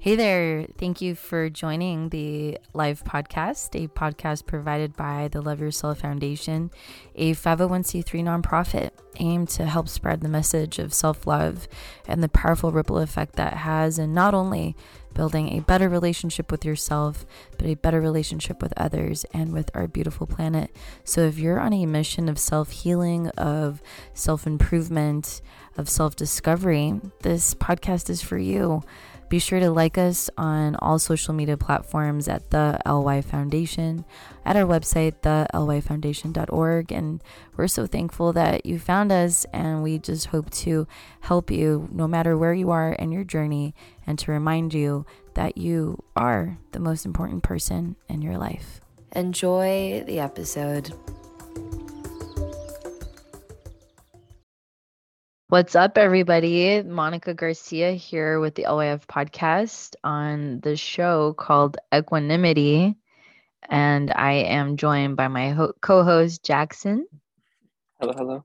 [0.00, 0.68] Hey there.
[0.78, 6.70] Thank you for joining the live podcast, a podcast provided by the Love Yourself Foundation,
[7.16, 11.66] a 501c3 nonprofit aimed to help spread the message of self love
[12.06, 14.76] and the powerful ripple effect that has in not only
[15.14, 17.26] building a better relationship with yourself,
[17.56, 20.70] but a better relationship with others and with our beautiful planet.
[21.02, 23.82] So if you're on a mission of self healing, of
[24.14, 25.42] self improvement,
[25.76, 28.84] of self discovery, this podcast is for you.
[29.28, 34.06] Be sure to like us on all social media platforms at the LY Foundation,
[34.46, 36.92] at our website, thelyfoundation.org.
[36.92, 37.22] And
[37.56, 40.86] we're so thankful that you found us, and we just hope to
[41.20, 43.74] help you no matter where you are in your journey
[44.06, 45.04] and to remind you
[45.34, 48.80] that you are the most important person in your life.
[49.12, 50.92] Enjoy the episode.
[55.50, 56.82] What's up, everybody?
[56.82, 62.94] Monica Garcia here with the LYF podcast on the show called Equanimity.
[63.66, 67.06] And I am joined by my ho- co host, Jackson.
[67.98, 68.44] Hello, hello.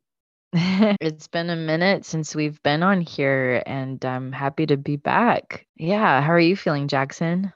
[1.01, 5.67] it's been a minute since we've been on here, and I'm happy to be back.
[5.75, 6.21] Yeah.
[6.21, 7.51] How are you feeling, Jackson?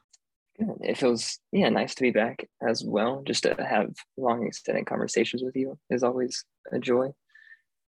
[0.59, 0.75] Good.
[0.81, 3.23] It feels, yeah, nice to be back as well.
[3.25, 7.13] Just to have long, extended conversations with you is always a joy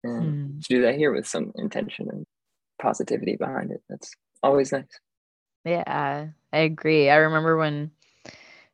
[0.04, 0.62] and mm.
[0.62, 2.26] to do that here with some intention and
[2.80, 3.82] positivity behind it.
[3.88, 4.84] That's always nice.
[5.64, 7.10] Yeah i agree.
[7.10, 7.90] I remember when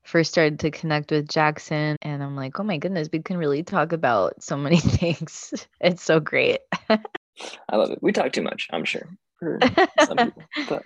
[0.03, 3.63] first started to connect with jackson and i'm like oh my goodness we can really
[3.63, 5.67] talk about so many things.
[5.81, 6.61] It's so great.
[6.91, 8.03] I love it.
[8.03, 9.09] We talk too much i'm sure
[9.39, 9.59] for
[10.05, 10.83] some people but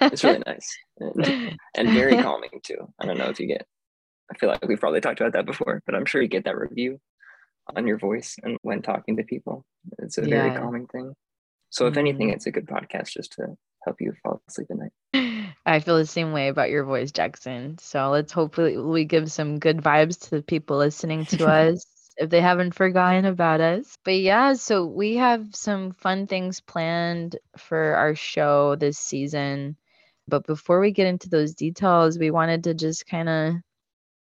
[0.00, 2.78] it's really nice and, and very calming too.
[2.98, 3.66] I don't know if you get
[4.32, 6.56] i feel like we've probably talked about that before but i'm sure you get that
[6.56, 6.98] review
[7.76, 9.64] on your voice and when talking to people.
[9.98, 11.14] It's a very calming thing.
[11.70, 11.98] So if mm-hmm.
[12.00, 15.54] anything, it's a good podcast just to help you fall asleep at night.
[15.66, 17.78] I feel the same way about your voice, Jackson.
[17.78, 21.84] So let's hopefully we give some good vibes to the people listening to us
[22.16, 23.96] if they haven't forgotten about us.
[24.04, 29.76] But yeah, so we have some fun things planned for our show this season.
[30.28, 33.54] But before we get into those details, we wanted to just kind of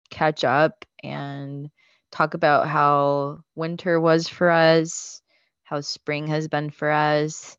[0.10, 1.70] catch up and
[2.18, 5.22] talk about how winter was for us,
[5.64, 7.58] how spring has been for us,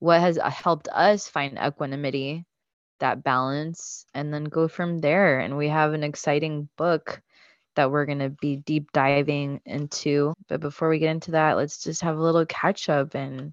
[0.00, 2.44] what has uh, helped us find equanimity,
[2.98, 5.38] that balance, and then go from there.
[5.38, 7.22] And we have an exciting book
[7.76, 10.34] that we're going to be deep diving into.
[10.48, 13.52] But before we get into that, let's just have a little catch up and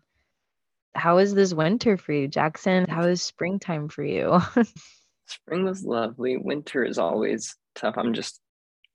[0.96, 2.88] how is this winter for you, Jackson?
[2.90, 4.40] How is springtime for you?
[5.28, 6.38] Spring was lovely.
[6.38, 7.94] Winter is always tough.
[7.98, 8.42] I'm just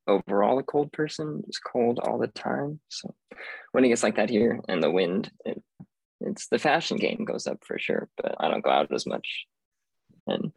[0.07, 1.43] overall a cold person.
[1.47, 2.81] It's cold all the time.
[2.89, 3.15] So
[3.73, 5.63] when it gets like that here and the wind, it,
[6.21, 8.09] it's the fashion game goes up for sure.
[8.17, 9.47] But I don't go out as much,
[10.27, 10.53] and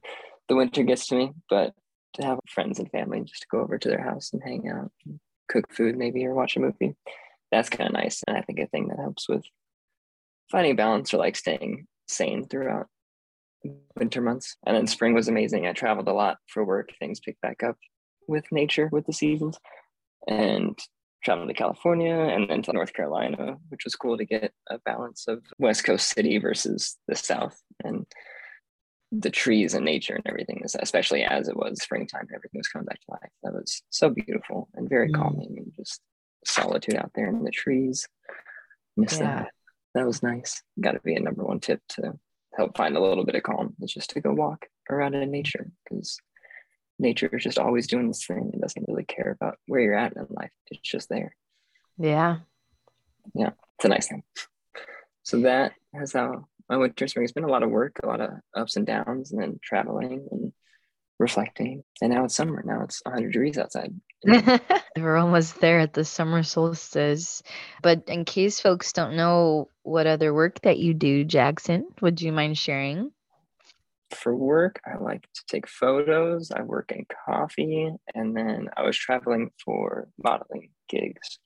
[0.48, 1.32] the winter gets to me.
[1.50, 1.74] But
[2.16, 4.92] to have friends and family just to go over to their house and hang out,
[5.06, 5.20] and
[5.50, 6.96] cook food maybe or watch a movie,
[7.52, 8.24] that's kind of nice.
[8.28, 9.44] And I think a thing that helps with
[10.52, 12.88] finding balance or like staying sane throughout
[13.98, 14.58] winter months.
[14.66, 15.66] And then spring was amazing.
[15.66, 16.90] I traveled a lot for work.
[17.00, 17.78] Things picked back up
[18.28, 19.60] with nature, with the seasons,
[20.28, 20.78] and
[21.24, 25.28] traveled to California and then to North Carolina, which was cool to get a balance
[25.28, 28.06] of West Coast city versus the South and
[29.12, 33.00] the trees and nature and everything, especially as it was springtime, everything was coming back
[33.02, 33.32] to life.
[33.44, 35.16] That was so beautiful and very mm.
[35.16, 36.02] calming and just
[36.46, 38.08] solitude out there in the trees.
[38.98, 39.44] Miss yeah.
[39.44, 39.48] that.
[39.94, 40.62] That was nice.
[40.80, 42.14] Got to be a number one tip to
[42.56, 45.72] help find a little bit of calm is just to go walk around in nature
[45.84, 46.20] because
[47.00, 48.52] nature is just always doing this thing.
[48.54, 50.52] It doesn't really care about where you're at in life.
[50.68, 51.36] It's just there.
[51.98, 52.38] Yeah.
[53.34, 53.52] Yeah.
[53.78, 54.24] It's a nice thing.
[55.24, 58.22] So that has how my winter spring has been a lot of work, a lot
[58.22, 60.54] of ups and downs, and then traveling and
[61.20, 61.84] reflecting.
[62.02, 62.64] And now it's summer.
[62.66, 63.94] Now it's 100 degrees outside.
[64.98, 67.44] We're almost there at the summer solstice.
[67.82, 72.32] But in case folks don't know what other work that you do, Jackson, would you
[72.32, 73.12] mind sharing?
[74.12, 76.52] For work, I like to take photos.
[76.52, 81.40] I work in coffee, and then I was traveling for modeling gigs.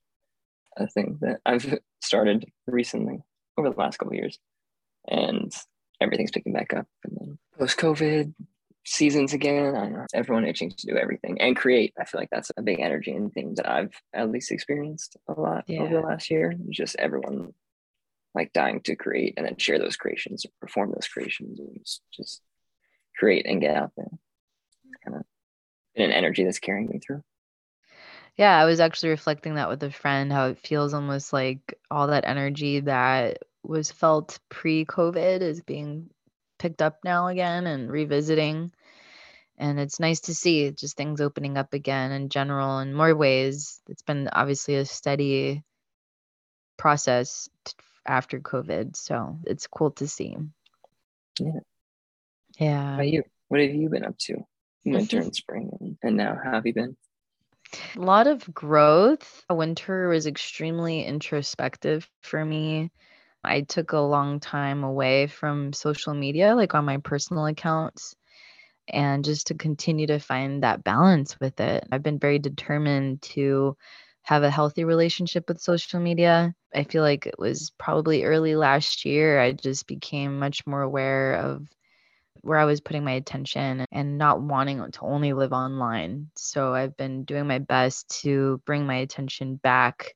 [0.78, 3.20] A thing that I've started recently
[3.58, 4.40] over the last couple years,
[5.08, 5.54] and
[6.02, 6.88] everything's picking back up.
[7.04, 8.34] And then post COVID
[8.86, 9.76] seasons again.
[9.76, 11.94] I know everyone itching to do everything and create.
[12.00, 15.40] I feel like that's a big energy and thing that I've at least experienced a
[15.40, 15.82] lot yeah.
[15.82, 16.54] over the last year.
[16.70, 17.54] Just everyone
[18.36, 22.02] like dying to create and then share those creations or perform those creations.
[22.14, 22.42] Just
[23.20, 24.10] create and get out there.
[25.04, 25.24] kind of
[25.96, 27.22] an energy that's carrying me through.
[28.38, 32.08] Yeah, I was actually reflecting that with a friend, how it feels almost like all
[32.08, 36.10] that energy that was felt pre COVID is being
[36.58, 38.72] picked up now again and revisiting.
[39.58, 43.82] And it's nice to see just things opening up again in general in more ways.
[43.90, 45.64] It's been obviously a steady
[46.78, 47.50] process
[48.06, 48.96] after COVID.
[48.96, 50.38] So it's cool to see.
[51.40, 51.60] Yeah.
[52.60, 52.98] Yeah.
[52.98, 53.24] How you?
[53.48, 54.46] What have you been up to?
[54.86, 55.26] Winter mm-hmm.
[55.26, 56.96] and spring, and, and now how have you been?
[57.96, 59.44] A lot of growth.
[59.50, 62.92] Winter was extremely introspective for me.
[63.44, 68.16] I took a long time away from social media, like on my personal accounts,
[68.88, 71.88] and just to continue to find that balance with it.
[71.92, 73.78] I've been very determined to
[74.24, 76.54] have a healthy relationship with social media.
[76.74, 81.36] I feel like it was probably early last year, I just became much more aware
[81.36, 81.68] of
[82.42, 86.30] where I was putting my attention and not wanting to only live online.
[86.36, 90.14] So I've been doing my best to bring my attention back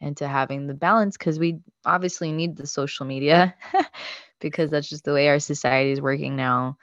[0.00, 3.54] into having the balance because we obviously need the social media
[4.40, 6.76] because that's just the way our society is working now.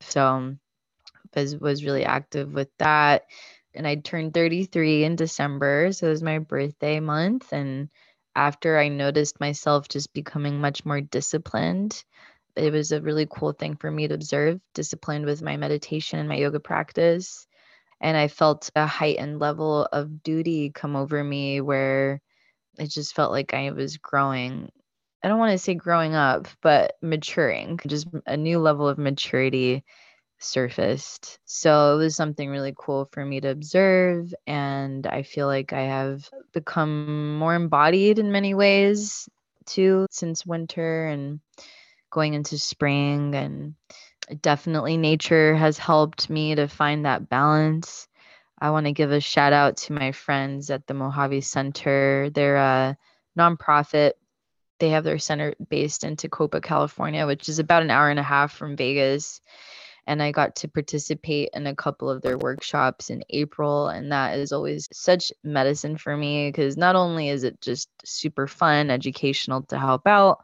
[0.00, 0.56] So
[1.34, 3.24] was was really active with that.
[3.74, 7.88] And I turned 33 in December, so it was my birthday month and
[8.36, 12.04] after I noticed myself just becoming much more disciplined
[12.56, 16.28] it was a really cool thing for me to observe, disciplined with my meditation and
[16.28, 17.46] my yoga practice.
[18.00, 22.20] And I felt a heightened level of duty come over me where
[22.78, 24.70] it just felt like I was growing.
[25.22, 29.84] I don't want to say growing up, but maturing, just a new level of maturity
[30.38, 31.38] surfaced.
[31.46, 34.34] So it was something really cool for me to observe.
[34.46, 39.28] And I feel like I have become more embodied in many ways
[39.66, 41.40] too since winter and
[42.14, 43.74] going into spring and
[44.40, 48.08] definitely nature has helped me to find that balance.
[48.58, 52.30] I want to give a shout out to my friends at the Mojave Center.
[52.32, 52.96] They're a
[53.36, 54.12] nonprofit.
[54.78, 58.22] They have their center based in Tecopa, California, which is about an hour and a
[58.22, 59.40] half from Vegas.
[60.06, 63.88] And I got to participate in a couple of their workshops in April.
[63.88, 68.46] And that is always such medicine for me because not only is it just super
[68.46, 70.38] fun, educational to help out,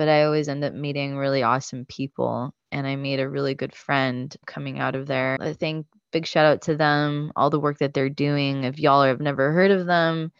[0.00, 2.54] but I always end up meeting really awesome people.
[2.72, 5.36] And I made a really good friend coming out of there.
[5.38, 8.64] I think big shout out to them, all the work that they're doing.
[8.64, 10.32] If y'all have never heard of them,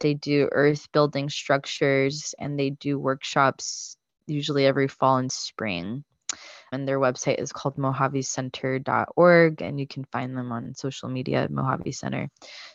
[0.00, 3.96] they do earth building structures and they do workshops
[4.26, 6.04] usually every fall and spring.
[6.70, 11.50] And their website is called mojavecenter.org, and you can find them on social media at
[11.50, 12.28] Mojave Center.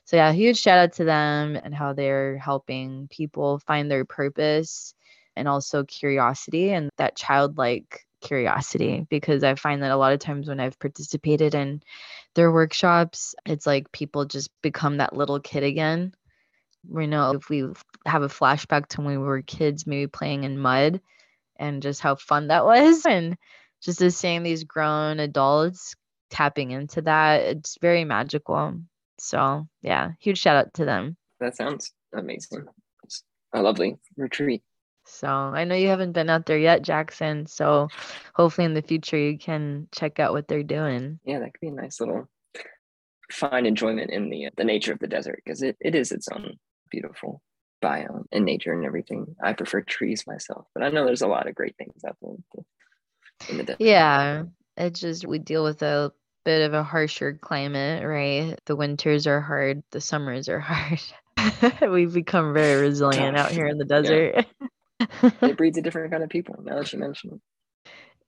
[0.06, 4.96] So, yeah, huge shout out to them and how they're helping people find their purpose
[5.36, 10.48] and also curiosity and that childlike curiosity because I find that a lot of times
[10.48, 11.82] when I've participated in
[12.36, 16.14] their workshops, it's like people just become that little kid again.
[16.88, 17.66] We know if we
[18.06, 21.02] have a flashback to when we were kids, maybe playing in mud
[21.58, 23.06] and just how fun that was.
[23.06, 23.38] And
[23.82, 25.96] just as seeing these grown adults
[26.30, 28.80] tapping into that, it's very magical.
[29.20, 31.18] So, yeah, huge shout out to them.
[31.40, 32.66] That sounds amazing.
[33.54, 34.64] A lovely retreat.
[35.12, 37.46] So I know you haven't been out there yet, Jackson.
[37.46, 37.90] So
[38.34, 41.20] hopefully in the future you can check out what they're doing.
[41.26, 42.30] Yeah, that could be a nice little
[43.32, 46.28] find enjoyment in the uh, the nature of the desert because it, it is its
[46.30, 46.58] own
[46.90, 47.42] beautiful
[47.82, 49.36] biome and nature and everything.
[49.44, 52.64] I prefer trees myself, but I know there's a lot of great things out there
[53.50, 53.82] in the desert.
[53.82, 54.44] Yeah,
[54.78, 56.12] it just we deal with a
[56.44, 58.60] bit of a harsher climate, right?
[58.66, 61.02] The winters are hard, the summers are hard.
[61.92, 64.34] We've become very resilient out here in the desert.
[64.36, 64.68] Yeah.
[65.42, 67.42] it breeds a different kind of people now that you mention it.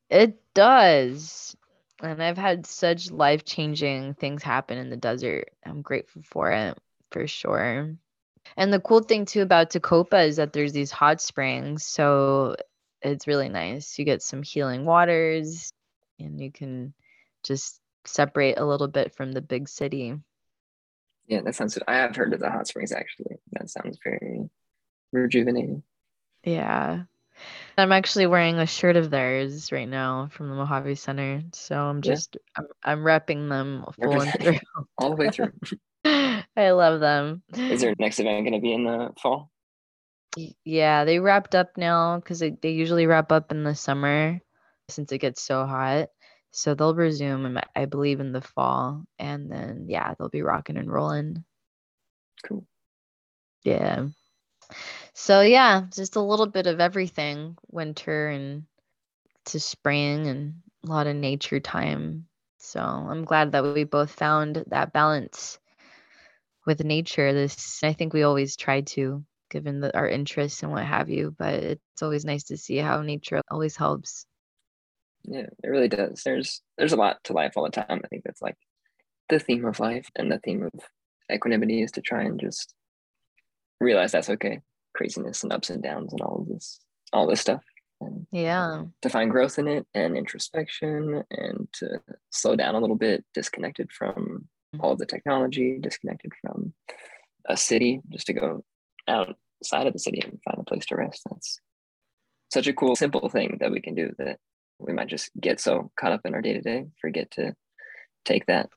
[0.10, 1.56] It does.
[2.01, 5.50] And I've had such life changing things happen in the desert.
[5.65, 6.77] I'm grateful for it
[7.12, 7.96] for sure.
[8.58, 11.86] And the cool thing too about Tecopa is that there's these hot springs.
[11.86, 12.56] So
[13.01, 13.98] it's really nice.
[13.98, 15.72] You get some healing waters
[16.20, 16.94] and you can
[17.44, 20.15] just separate a little bit from the big city.
[21.27, 21.84] Yeah, that sounds good.
[21.88, 23.38] I have heard of the hot springs actually.
[23.53, 24.50] That sounds very
[25.12, 25.84] rejuvenating.
[26.43, 27.03] Yeah.
[27.77, 31.41] I'm actually wearing a shirt of theirs right now from the Mojave Center.
[31.53, 32.65] So I'm just yeah.
[32.85, 34.59] I'm, I'm repping them full and through.
[34.97, 35.51] All the way through.
[36.05, 37.41] I love them.
[37.55, 39.50] Is their next event going to be in the fall?
[40.65, 44.39] Yeah, they wrapped up now because they, they usually wrap up in the summer
[44.89, 46.09] since it gets so hot.
[46.51, 49.03] So they'll resume, um, I believe, in the fall.
[49.17, 51.43] And then, yeah, they'll be rocking and rolling.
[52.43, 52.65] Cool.
[53.63, 54.07] Yeah.
[55.13, 58.65] So yeah, just a little bit of everything, winter and
[59.46, 60.55] to spring and
[60.86, 62.27] a lot of nature time.
[62.58, 65.60] So I'm glad that we both found that balance
[66.65, 67.34] with nature.
[67.34, 71.36] This I think we always try to, given the, our interests and what have you.
[71.38, 74.25] But it's always nice to see how nature always helps.
[75.25, 76.22] Yeah, it really does.
[76.24, 78.01] There's there's a lot to life all the time.
[78.03, 78.58] I think that's like
[79.29, 80.72] the theme of life and the theme of
[81.32, 82.74] equanimity is to try and just
[83.83, 84.59] realize that's okay.
[84.95, 86.79] Craziness and ups and downs and all of this
[87.13, 87.63] all this stuff.
[88.01, 88.83] And yeah.
[89.03, 93.91] To find growth in it and introspection and to slow down a little bit, disconnected
[93.91, 94.13] from
[94.75, 94.81] mm-hmm.
[94.81, 96.73] all of the technology, disconnected from
[97.47, 98.63] a city, just to go
[99.07, 101.21] outside of the city and find a place to rest.
[101.29, 101.59] That's
[102.51, 104.39] such a cool, simple thing that we can do that
[104.79, 107.55] we might just get so caught up in our day to day, forget to
[108.25, 108.69] take that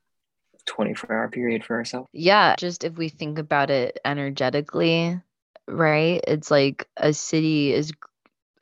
[0.67, 2.09] 24 hour period for ourselves.
[2.13, 2.55] Yeah.
[2.59, 5.21] Just if we think about it energetically,
[5.67, 6.21] right?
[6.27, 7.93] It's like a city is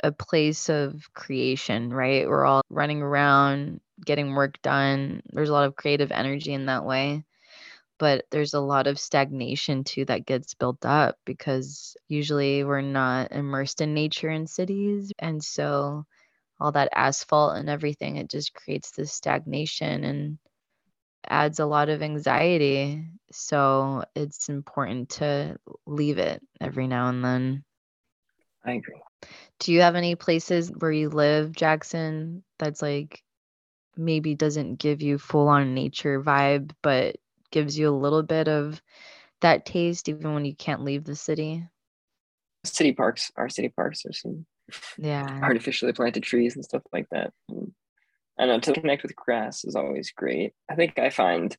[0.03, 2.29] a place of creation, right?
[2.29, 5.23] We're all running around, getting work done.
[5.33, 7.25] There's a lot of creative energy in that way.
[7.99, 13.33] But there's a lot of stagnation too that gets built up because usually we're not
[13.33, 15.13] immersed in nature in cities.
[15.19, 16.05] And so
[16.61, 20.39] all that asphalt and everything, it just creates this stagnation and
[21.29, 23.05] adds a lot of anxiety.
[23.33, 27.65] So it's important to leave it every now and then.
[28.65, 29.01] I agree.
[29.61, 33.23] Do you have any places where you live, Jackson, that's like
[33.97, 37.17] maybe doesn't give you full on nature vibe, but
[37.51, 38.83] gives you a little bit of
[39.41, 41.67] that taste even when you can't leave the city?
[42.65, 44.47] City parks, our city parks are some
[44.97, 47.33] yeah artificially planted trees and stuff like that.
[47.49, 47.73] And
[48.39, 50.53] I know to connect with grass is always great.
[50.71, 51.57] I think I find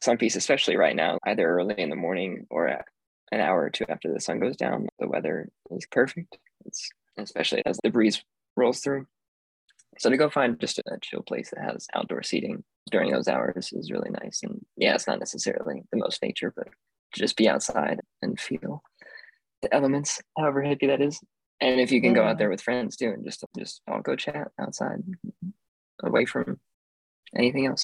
[0.00, 3.86] some piece, especially right now, either early in the morning or an hour or two
[3.88, 6.38] after the sun goes down, the weather is perfect.
[6.66, 8.22] It's especially as the breeze
[8.56, 9.06] rolls through.
[9.98, 13.72] So to go find just a chill place that has outdoor seating during those hours
[13.72, 14.40] is really nice.
[14.42, 16.68] And yeah, it's not necessarily the most nature, but
[17.12, 18.82] to just be outside and feel
[19.62, 21.20] the elements, however hippie that is.
[21.60, 22.22] And if you can yeah.
[22.22, 25.02] go out there with friends too, and just just all go chat outside,
[26.02, 26.58] away from
[27.36, 27.82] anything else.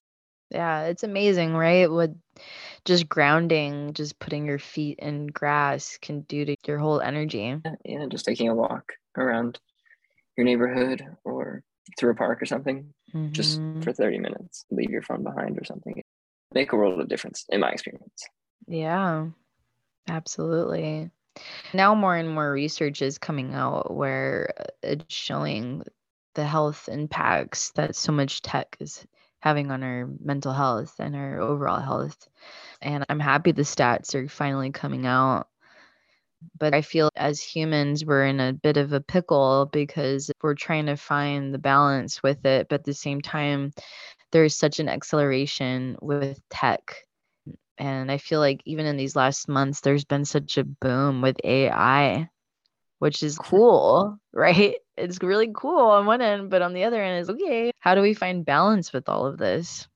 [0.51, 1.91] Yeah, it's amazing, right?
[1.91, 2.13] What
[2.85, 7.61] just grounding, just putting your feet in grass can do to your whole energy.
[7.85, 9.59] Yeah, just taking a walk around
[10.37, 11.63] your neighborhood or
[11.99, 13.33] through a park or something, mm-hmm.
[13.33, 16.03] just for 30 minutes, leave your phone behind or something.
[16.55, 18.25] Make a world of difference, in my experience.
[18.69, 19.27] Yeah,
[20.09, 21.11] absolutely.
[21.75, 25.83] Now, more and more research is coming out where it's showing
[26.37, 29.05] the health impacts that so much tech is
[29.41, 32.29] having on our mental health and our overall health.
[32.83, 35.49] And I'm happy the stats are finally coming out.
[36.59, 40.87] But I feel as humans, we're in a bit of a pickle because we're trying
[40.87, 42.69] to find the balance with it.
[42.69, 43.73] But at the same time,
[44.31, 46.97] there's such an acceleration with tech.
[47.79, 51.37] And I feel like even in these last months, there's been such a boom with
[51.45, 52.29] AI
[52.99, 54.77] which is cool, right?
[54.97, 58.01] It's really cool on one end, but on the other end is okay, how do
[58.01, 59.89] we find balance with all of this?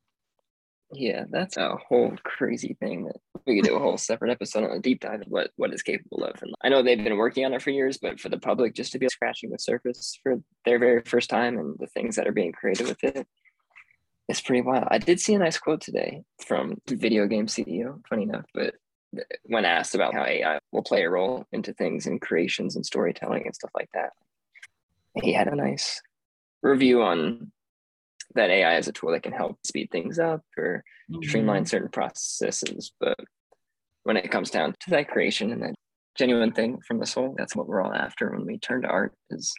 [0.92, 3.16] Yeah, that's a whole crazy thing that
[3.46, 5.82] we could do a whole separate episode on a deep dive of what what is
[5.82, 6.42] capable of.
[6.42, 8.92] And I know they've been working on it for years, but for the public just
[8.92, 12.32] to be scratching the surface for their very first time and the things that are
[12.32, 13.26] being created with it,
[14.28, 14.88] it's pretty wild.
[14.90, 18.74] I did see a nice quote today from video game CEO, funny enough, but
[19.44, 23.44] when asked about how AI will play a role into things and creations and storytelling
[23.44, 24.10] and stuff like that.
[25.22, 26.00] He had a nice
[26.62, 27.50] review on
[28.34, 31.22] that AI is a tool that can help speed things up or mm-hmm.
[31.28, 32.92] streamline certain processes.
[33.00, 33.18] But
[34.04, 35.74] when it comes down to that creation and that
[36.16, 39.14] genuine thing from the soul, that's what we're all after when we turn to art
[39.30, 39.52] is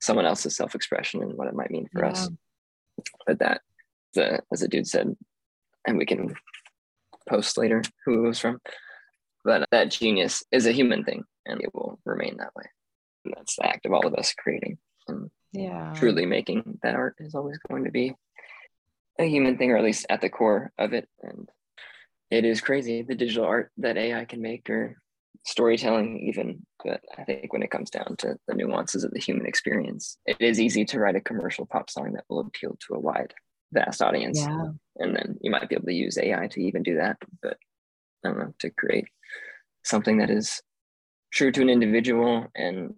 [0.00, 2.10] someone else's self-expression and what it might mean for yeah.
[2.10, 2.28] us.
[3.26, 3.62] But that,
[4.14, 5.16] the, as a dude said,
[5.86, 6.34] and we can
[7.28, 8.60] post later who it was from.
[9.44, 12.64] But uh, that genius is a human thing and it will remain that way.
[13.24, 14.78] And that's the act of all of us creating
[15.08, 15.92] and yeah.
[15.94, 18.14] truly making that art is always going to be
[19.18, 21.08] a human thing, or at least at the core of it.
[21.22, 21.48] And
[22.30, 24.96] it is crazy the digital art that AI can make or
[25.44, 29.46] storytelling even but i think when it comes down to the nuances of the human
[29.46, 32.98] experience it is easy to write a commercial pop song that will appeal to a
[32.98, 33.32] wide
[33.72, 34.40] vast audience.
[34.40, 34.68] Yeah.
[34.96, 37.18] And then you might be able to use AI to even do that.
[37.42, 37.58] But
[38.24, 39.08] I don't know, to create
[39.84, 40.62] something that is
[41.32, 42.94] true to an individual and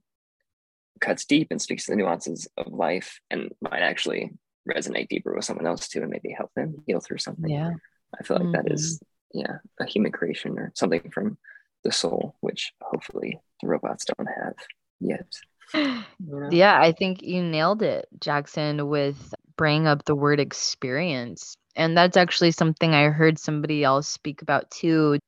[1.00, 4.32] cuts deep and speaks to the nuances of life and might actually
[4.68, 7.50] resonate deeper with someone else too and maybe help them heal through something.
[7.50, 7.72] Yeah.
[8.18, 8.66] I feel like mm-hmm.
[8.66, 9.00] that is
[9.34, 9.40] mm-hmm.
[9.40, 11.38] yeah, a human creation or something from
[11.84, 14.54] the soul, which hopefully the robots don't have
[15.00, 15.32] yet.
[16.50, 21.56] Yeah, I think you nailed it, Jackson, with bring up the word experience.
[21.76, 25.18] And that's actually something I heard somebody else speak about too.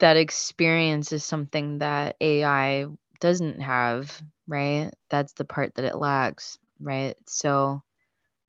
[0.00, 2.86] That experience is something that AI
[3.20, 4.90] doesn't have, right?
[5.10, 7.14] That's the part that it lacks, right?
[7.28, 7.82] So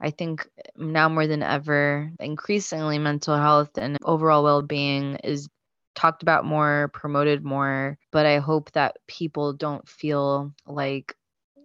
[0.01, 5.47] I think now more than ever, increasingly mental health and overall well being is
[5.95, 7.97] talked about more, promoted more.
[8.11, 11.15] But I hope that people don't feel like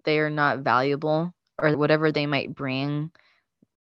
[0.05, 3.11] they are not valuable or whatever they might bring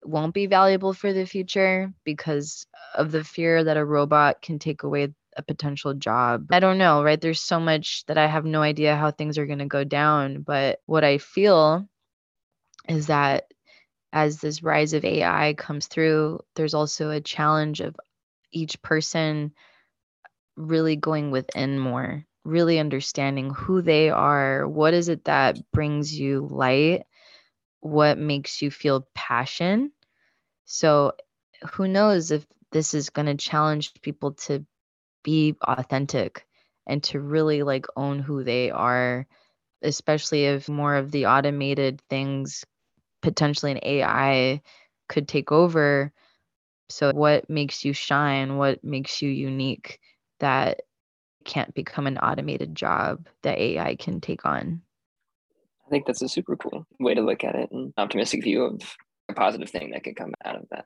[0.04, 4.82] won't be valuable for the future because of the fear that a robot can take
[4.82, 6.46] away a potential job.
[6.50, 7.20] I don't know, right?
[7.20, 10.42] There's so much that I have no idea how things are going to go down.
[10.42, 11.88] But what I feel
[12.88, 13.44] is that
[14.12, 17.96] as this rise of AI comes through, there's also a challenge of
[18.52, 19.52] each person
[20.56, 24.68] really going within more, really understanding who they are.
[24.68, 27.04] What is it that brings you light?
[27.80, 29.92] What makes you feel passion?
[30.66, 31.14] So,
[31.72, 34.64] who knows if this is going to challenge people to
[35.24, 36.46] be authentic
[36.86, 39.26] and to really like own who they are,
[39.82, 42.64] especially if more of the automated things,
[43.22, 44.62] potentially an AI,
[45.08, 46.12] could take over.
[46.90, 48.56] So, what makes you shine?
[48.58, 50.00] What makes you unique
[50.40, 50.82] that
[51.44, 54.82] can't become an automated job that AI can take on?
[55.90, 58.80] I think that's a super cool way to look at it and optimistic view of
[59.28, 60.84] a positive thing that could come out of that.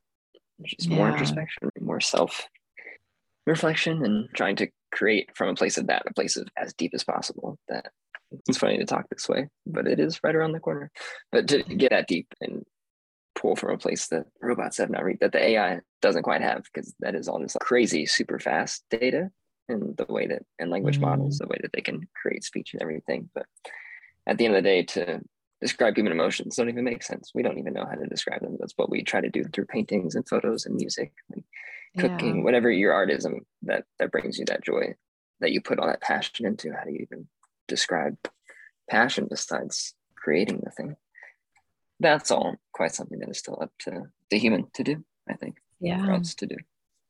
[0.65, 0.97] Just yeah.
[0.97, 2.49] more introspection, more self
[3.47, 6.93] reflection and trying to create from a place of that, a place of as deep
[6.95, 7.59] as possible.
[7.69, 7.91] That
[8.49, 10.91] it's funny to talk this way, but it is right around the corner.
[11.31, 12.65] But to get that deep and
[13.35, 16.63] pull from a place that robots have not reached, that the AI doesn't quite have,
[16.73, 19.31] because that is all this crazy, super fast data
[19.69, 21.11] and the way that and language mm-hmm.
[21.11, 23.29] models, the way that they can create speech and everything.
[23.35, 23.47] But
[24.27, 25.21] at the end of the day, to
[25.61, 27.33] describe human emotions don't even make sense.
[27.35, 28.57] We don't even know how to describe them.
[28.59, 31.13] That's what we try to do through paintings and photos and music.
[31.33, 31.45] And
[31.99, 32.43] cooking, yeah.
[32.43, 33.27] whatever your art is
[33.63, 34.95] that that brings you that joy
[35.41, 36.73] that you put all that passion into.
[36.73, 37.29] How do you even
[37.69, 38.17] describe
[38.91, 40.97] passion besides creating the thing?
[42.01, 45.59] That's all quite something that is still up to the human to do, I think.
[45.81, 46.05] Yeah.
[46.05, 46.57] For us to do.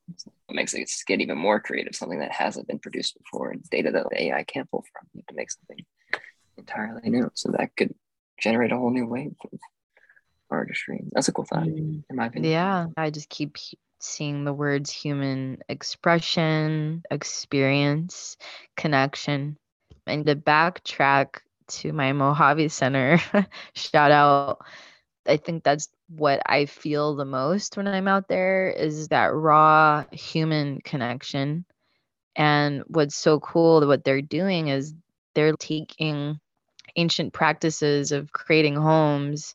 [0.09, 3.91] It makes it get even more creative, something that hasn't been produced before and data
[3.91, 5.09] that the AI can't pull from.
[5.15, 5.85] You have to make something
[6.57, 7.31] entirely new.
[7.35, 7.95] So that could
[8.39, 9.59] generate a whole new wave of
[10.51, 11.05] artistry.
[11.13, 12.03] That's a cool thought, mm.
[12.09, 12.53] in my opinion.
[12.53, 12.87] Yeah.
[12.97, 13.57] I just keep
[14.01, 18.37] seeing the words human expression, experience,
[18.77, 19.57] connection.
[20.07, 23.19] And to backtrack to my Mojave Center,
[23.75, 24.59] shout out.
[25.27, 30.05] I think that's what I feel the most when I'm out there is that raw
[30.13, 31.65] human connection.
[32.37, 34.95] And what's so cool, what they're doing is
[35.35, 36.39] they're taking
[36.97, 39.55] ancient practices of creating homes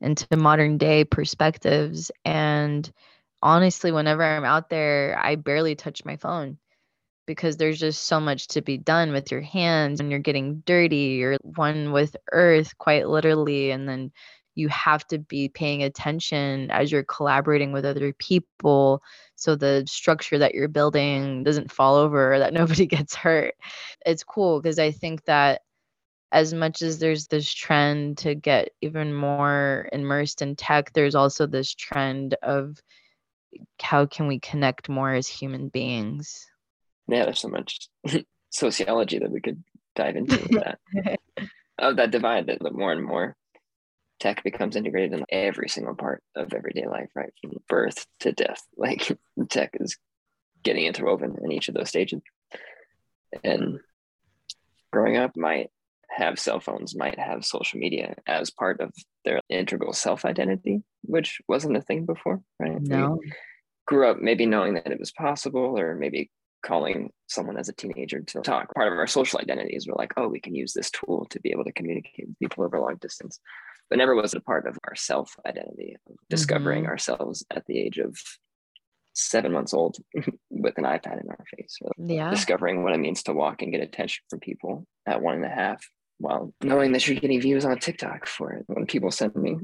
[0.00, 2.90] into modern day perspectives and
[3.42, 6.58] honestly, whenever I'm out there, I barely touch my phone
[7.26, 11.18] because there's just so much to be done with your hands and you're getting dirty.
[11.18, 13.70] You're one with earth, quite literally.
[13.70, 14.12] And then
[14.54, 19.02] you have to be paying attention as you're collaborating with other people
[19.36, 23.54] so the structure that you're building doesn't fall over or that nobody gets hurt.
[24.04, 25.60] It's cool because I think that
[26.32, 31.46] as much as there's this trend to get even more immersed in tech, there's also
[31.46, 32.78] this trend of
[33.80, 36.46] how can we connect more as human beings?
[37.06, 37.88] Yeah, there's so much
[38.50, 39.62] sociology that we could
[39.96, 40.78] dive into that
[41.78, 43.36] of that divide that more and more
[44.20, 47.32] tech becomes integrated in every single part of everyday life, right?
[47.40, 48.62] From birth to death.
[48.76, 49.16] Like
[49.48, 49.96] tech is
[50.62, 52.20] getting interwoven in each of those stages.
[53.44, 53.78] And
[54.92, 55.70] growing up might
[56.18, 58.92] have cell phones, might have social media as part of
[59.24, 62.80] their integral self identity, which wasn't a thing before, right?
[62.80, 63.18] No.
[63.20, 63.32] We
[63.86, 66.30] grew up maybe knowing that it was possible, or maybe
[66.62, 68.74] calling someone as a teenager to talk.
[68.74, 71.50] Part of our social identities were like, oh, we can use this tool to be
[71.50, 73.40] able to communicate with people over long distance.
[73.88, 75.96] But never was it a part of our self identity,
[76.28, 76.90] discovering mm-hmm.
[76.90, 78.18] ourselves at the age of
[79.14, 79.96] seven months old
[80.50, 81.78] with an iPad in our face.
[81.96, 82.30] yeah.
[82.30, 85.48] Discovering what it means to walk and get attention from people at one and a
[85.48, 85.82] half
[86.18, 88.64] while knowing that you're getting views on TikTok for it.
[88.66, 89.56] When people send me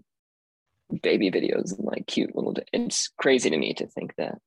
[1.02, 4.38] baby videos and like cute little, it's crazy to me to think that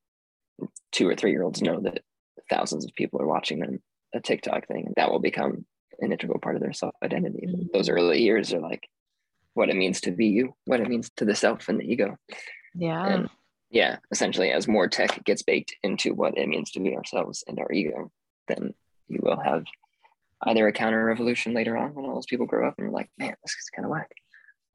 [0.92, 2.02] two or three year olds know that
[2.50, 3.80] thousands of people are watching them
[4.16, 4.94] a TikTok thing.
[4.96, 5.66] That will become
[6.00, 7.48] an integral part of their self identity.
[7.48, 7.68] Mm-hmm.
[7.74, 8.88] Those early years are like
[9.54, 12.16] what it means to be you, what it means to the self and the ego.
[12.76, 13.06] Yeah.
[13.06, 13.30] And
[13.70, 17.60] yeah, essentially, as more tech gets baked into what it means to be ourselves and
[17.60, 18.12] our ego,
[18.48, 18.74] then
[19.08, 19.66] you will have
[20.44, 23.10] either a counter revolution later on when all those people grow up and are like,
[23.18, 24.12] man, this is kind of whack.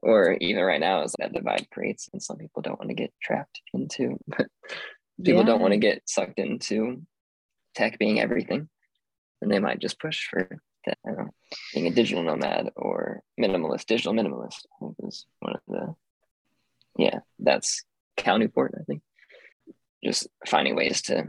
[0.03, 3.13] Or even right now, is that divide creates, and some people don't want to get
[3.23, 5.43] trapped into, people yeah.
[5.45, 7.03] don't want to get sucked into
[7.75, 8.69] tech being everything.
[9.41, 10.49] And they might just push for
[10.87, 11.31] that, know,
[11.73, 14.67] being a digital nomad or minimalist, digital minimalist.
[14.75, 15.95] I think is one of the,
[16.99, 17.85] yeah, that's
[18.17, 19.03] Cal Newport, I think.
[20.05, 21.27] Just finding ways to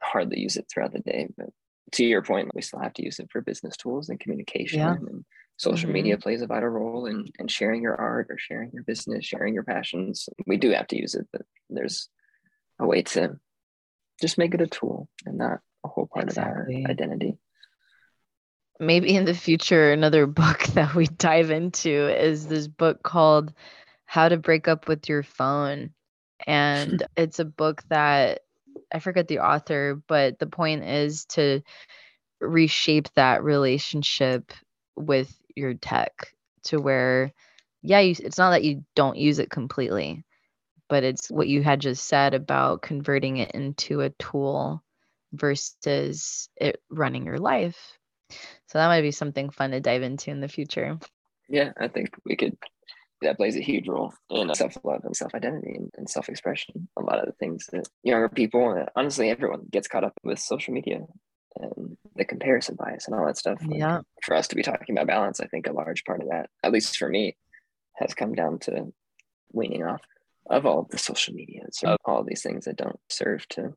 [0.00, 1.28] hardly use it throughout the day.
[1.36, 1.48] But
[1.92, 4.80] to your point, we still have to use it for business tools and communication.
[4.80, 4.94] Yeah.
[4.94, 5.24] And
[5.56, 5.94] social mm-hmm.
[5.94, 9.54] media plays a vital role in, in sharing your art or sharing your business, sharing
[9.54, 10.28] your passions.
[10.46, 12.08] We do have to use it, but there's
[12.78, 13.38] a way to
[14.20, 16.80] just make it a tool and not a whole part exactly.
[16.80, 17.38] of our identity.
[18.78, 23.52] Maybe in the future, another book that we dive into is this book called
[24.04, 25.90] How to Break Up with Your Phone.
[26.46, 28.40] And it's a book that
[28.92, 31.62] I forget the author, but the point is to
[32.40, 34.52] reshape that relationship
[34.96, 36.32] with your tech
[36.64, 37.32] to where
[37.82, 40.22] yeah you, it's not that you don't use it completely
[40.88, 44.82] but it's what you had just said about converting it into a tool
[45.32, 47.98] versus it running your life.
[48.30, 50.98] So that might be something fun to dive into in the future.
[51.48, 52.56] Yeah i think we could
[53.26, 57.26] that plays a huge role in self-love and self-identity and, and, self-expression a lot of
[57.26, 61.00] the things that younger people uh, honestly everyone gets caught up with social media
[61.60, 63.58] and the comparison bias and all that stuff.
[63.64, 64.00] Like, yeah.
[64.22, 66.72] For us to be talking about balance, I think a large part of that, at
[66.72, 67.36] least for me,
[67.94, 68.92] has come down to
[69.52, 70.02] weaning off
[70.48, 73.74] of all of the social media, of all these things that don't serve to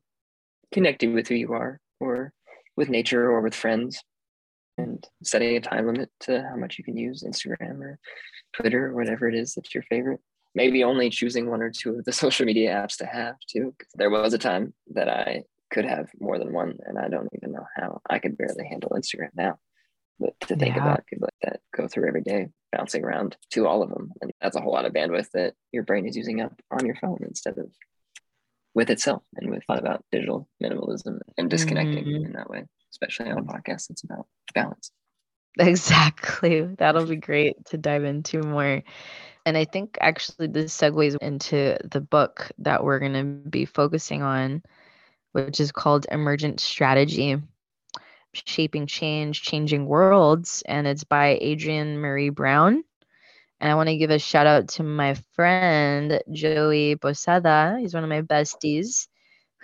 [0.72, 2.32] connect you with who you are or
[2.76, 4.02] with nature or with friends
[4.82, 7.98] and setting a time limit to how much you can use Instagram or
[8.52, 10.20] Twitter or whatever it is that's your favorite.
[10.54, 13.74] Maybe only choosing one or two of the social media apps to have too.
[13.94, 17.52] There was a time that I could have more than one, and I don't even
[17.52, 18.00] know how.
[18.10, 19.58] I could barely handle Instagram now.
[20.18, 20.82] But to think yeah.
[20.82, 24.30] about people like that go through every day, bouncing around to all of them, and
[24.40, 27.20] that's a whole lot of bandwidth that your brain is using up on your phone
[27.22, 27.70] instead of
[28.74, 29.22] with itself.
[29.36, 32.26] And with thought about digital minimalism and disconnecting mm-hmm.
[32.26, 34.90] in that way, especially on a podcast, it's about balance.
[35.58, 36.62] Exactly.
[36.78, 38.82] That'll be great to dive into more.
[39.44, 44.22] And I think actually this segues into the book that we're going to be focusing
[44.22, 44.62] on
[45.32, 47.36] which is called Emergent Strategy
[48.32, 50.62] Shaping Change, Changing Worlds.
[50.66, 52.84] And it's by Adrienne Maree Brown.
[53.60, 57.78] And I want to give a shout out to my friend, Joey Bosada.
[57.78, 59.08] He's one of my besties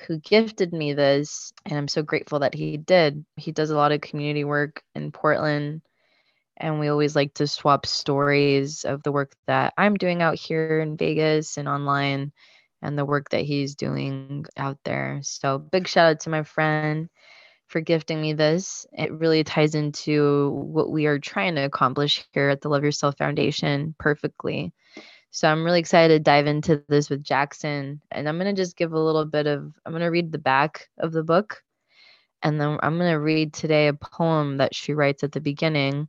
[0.06, 1.52] who gifted me this.
[1.64, 3.24] And I'm so grateful that he did.
[3.36, 5.82] He does a lot of community work in Portland.
[6.56, 10.80] And we always like to swap stories of the work that I'm doing out here
[10.80, 12.32] in Vegas and online
[12.82, 15.20] and the work that he's doing out there.
[15.22, 17.08] So, big shout out to my friend
[17.68, 18.86] for gifting me this.
[18.92, 23.18] It really ties into what we are trying to accomplish here at the Love Yourself
[23.18, 24.72] Foundation perfectly.
[25.36, 28.00] So, I'm really excited to dive into this with Jackson.
[28.10, 30.38] And I'm going to just give a little bit of, I'm going to read the
[30.38, 31.62] back of the book.
[32.40, 36.08] And then I'm going to read today a poem that she writes at the beginning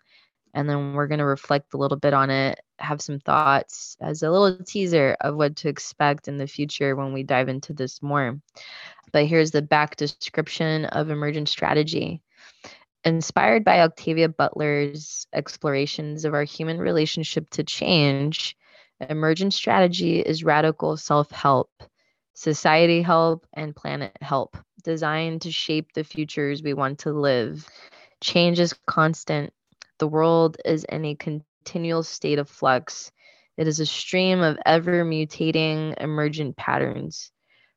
[0.53, 4.23] and then we're going to reflect a little bit on it, have some thoughts as
[4.23, 8.01] a little teaser of what to expect in the future when we dive into this
[8.01, 8.39] more.
[9.11, 12.21] But here's the back description of emergent strategy.
[13.03, 18.55] Inspired by Octavia Butler's explorations of our human relationship to change,
[19.01, 21.69] emergent strategy is radical self help,
[22.33, 27.67] society help, and planet help designed to shape the futures we want to live.
[28.21, 29.53] Change is constant,
[29.99, 33.11] the world is in a continual state of flux.
[33.57, 37.31] It is a stream of ever mutating emergent patterns.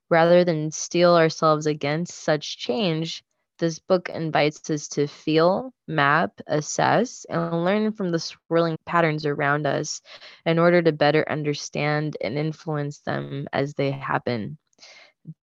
[0.08, 3.24] Rather than steel ourselves against such change,
[3.60, 9.66] this book invites us to feel, map, assess, and learn from the swirling patterns around
[9.66, 10.00] us
[10.44, 14.58] in order to better understand and influence them as they happen.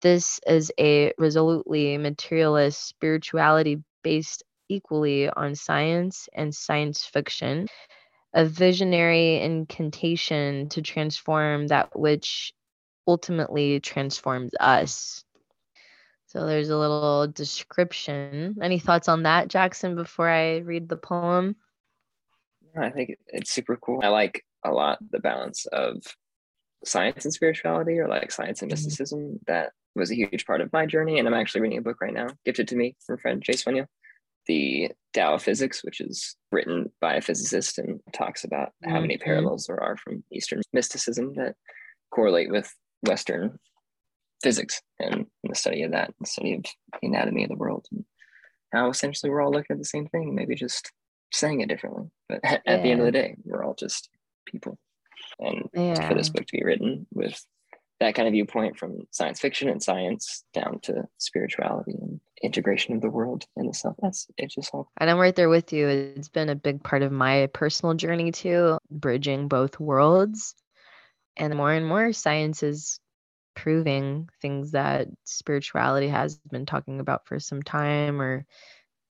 [0.01, 7.67] This is a resolutely materialist, spirituality based equally on science and science fiction,
[8.33, 12.55] a visionary incantation to transform that which
[13.07, 15.24] ultimately transforms us.
[16.35, 18.57] So there's a little description.
[18.61, 21.55] Any thoughts on that, Jackson, before I read the poem?
[22.77, 24.01] I think it's super cool.
[24.03, 26.03] I like a lot the balance of
[26.85, 28.85] science and spirituality or like science and mm-hmm.
[28.85, 29.39] mysticism.
[29.47, 31.21] That was a huge part of my journey.
[31.21, 33.53] And I'm actually reading a book right now, gifted to me from a friend, Jay
[33.53, 33.87] Swenyo,
[34.49, 38.91] the Tao of Physics, which is written by a physicist and talks about mm-hmm.
[38.91, 39.25] how many mm-hmm.
[39.25, 41.55] parallels there are from Eastern mysticism that
[42.11, 43.57] correlate with Western
[44.43, 46.65] physics and the study of that, the study of
[47.01, 48.05] the anatomy of the world, and
[48.73, 50.93] how essentially we're all looking at the same thing, maybe just
[51.33, 52.11] saying it differently.
[52.29, 52.83] But at, yeah.
[52.83, 54.09] the end of the day, we're all just
[54.47, 54.79] people.
[55.39, 56.09] And yeah.
[56.09, 57.41] for this book to be written with
[58.01, 63.01] that kind of viewpoint from science fiction and science down to spirituality and integration of
[63.01, 63.97] the world and the self.
[64.03, 64.91] That's it just all.
[64.99, 65.89] And I'm right there with you.
[65.89, 70.55] It's been a big part of my personal journey too, bridging both worlds.
[71.37, 73.01] And more and more science is
[73.55, 78.31] proving things that spirituality has been talking about for some time or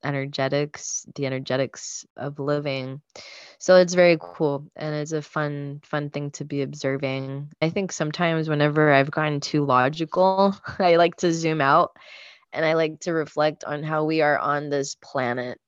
[0.04, 3.02] energetics the energetics of living.
[3.60, 7.52] So it's very cool and it's a fun fun thing to be observing.
[7.62, 11.84] I think sometimes whenever i've gotten too logical i like to zoom out
[12.54, 15.60] and i like to reflect on how we are on this planet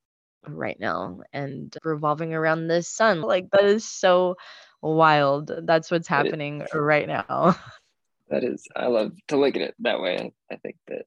[0.47, 3.21] right now and revolving around the sun.
[3.21, 4.35] Like that is so
[4.81, 5.51] wild.
[5.65, 7.55] That's what's happening right now
[8.29, 10.33] that is i love to look at it that way.
[10.51, 11.05] I think that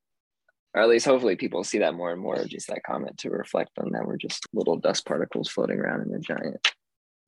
[0.74, 3.78] or at least hopefully people see that more and more just that comment to reflect
[3.78, 6.72] on that we're just little dust particles floating around in a giant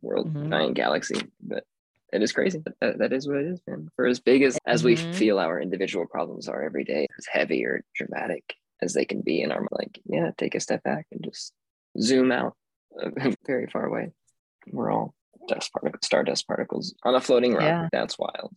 [0.02, 0.50] world mm-hmm.
[0.50, 1.20] giant galaxy.
[1.40, 1.64] But
[2.12, 2.62] it is crazy.
[2.80, 3.88] That, that is what it is man.
[3.96, 5.12] For as big as as we mm-hmm.
[5.12, 9.42] feel our individual problems are every day as heavy or dramatic as they can be
[9.42, 11.52] in our like yeah take a step back and just
[12.00, 12.54] zoom out
[13.46, 14.12] very far away.
[14.70, 15.14] We're all
[15.48, 17.62] dust particles stardust particles on a floating rock.
[17.62, 17.88] Yeah.
[17.90, 18.54] that's wild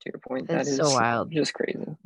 [0.00, 1.96] to your point that's so wild just crazy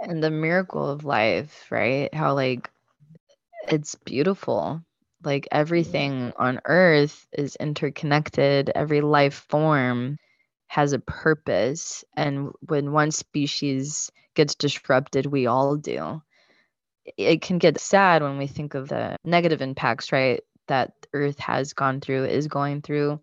[0.00, 2.12] and the miracle of life, right?
[2.14, 2.70] How like
[3.68, 4.82] it's beautiful.
[5.24, 10.16] Like everything on earth is interconnected, every life form
[10.68, 12.04] has a purpose.
[12.16, 16.22] And when one species gets disrupted, we all do.
[17.16, 20.40] It can get sad when we think of the negative impacts, right?
[20.68, 23.20] That Earth has gone through, is going through.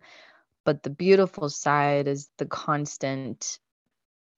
[0.65, 3.59] But the beautiful side is the constant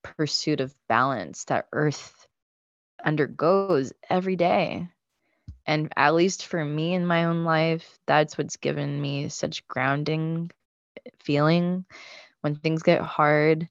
[0.04, 2.28] pursuit of balance that Earth
[3.04, 4.88] undergoes every day.
[5.66, 10.52] And at least for me in my own life, that's what's given me such grounding
[11.20, 11.86] feeling
[12.42, 13.70] when things get hard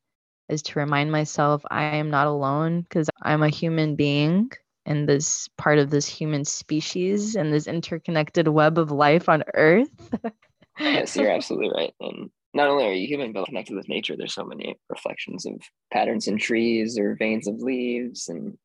[0.48, 4.50] is to remind myself I am not alone because I'm a human being
[4.84, 9.90] in this part of this human species and this interconnected web of life on earth.
[10.78, 11.94] yes, you're absolutely right.
[12.00, 15.60] And not only are you human, but connected with nature, there's so many reflections of
[15.92, 18.56] patterns in trees or veins of leaves and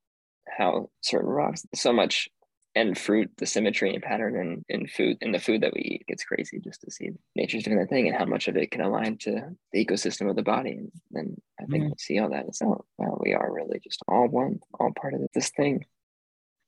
[0.47, 2.29] how certain rocks, so much
[2.73, 6.07] and fruit, the symmetry and pattern in, in food in the food that we eat
[6.07, 8.81] gets crazy just to see nature's doing that thing and how much of it can
[8.81, 9.41] align to
[9.73, 10.77] the ecosystem of the body.
[10.77, 11.89] And then I think mm.
[11.89, 12.45] we see all that.
[12.47, 15.85] It's all wow, we are really just all one, all part of this thing.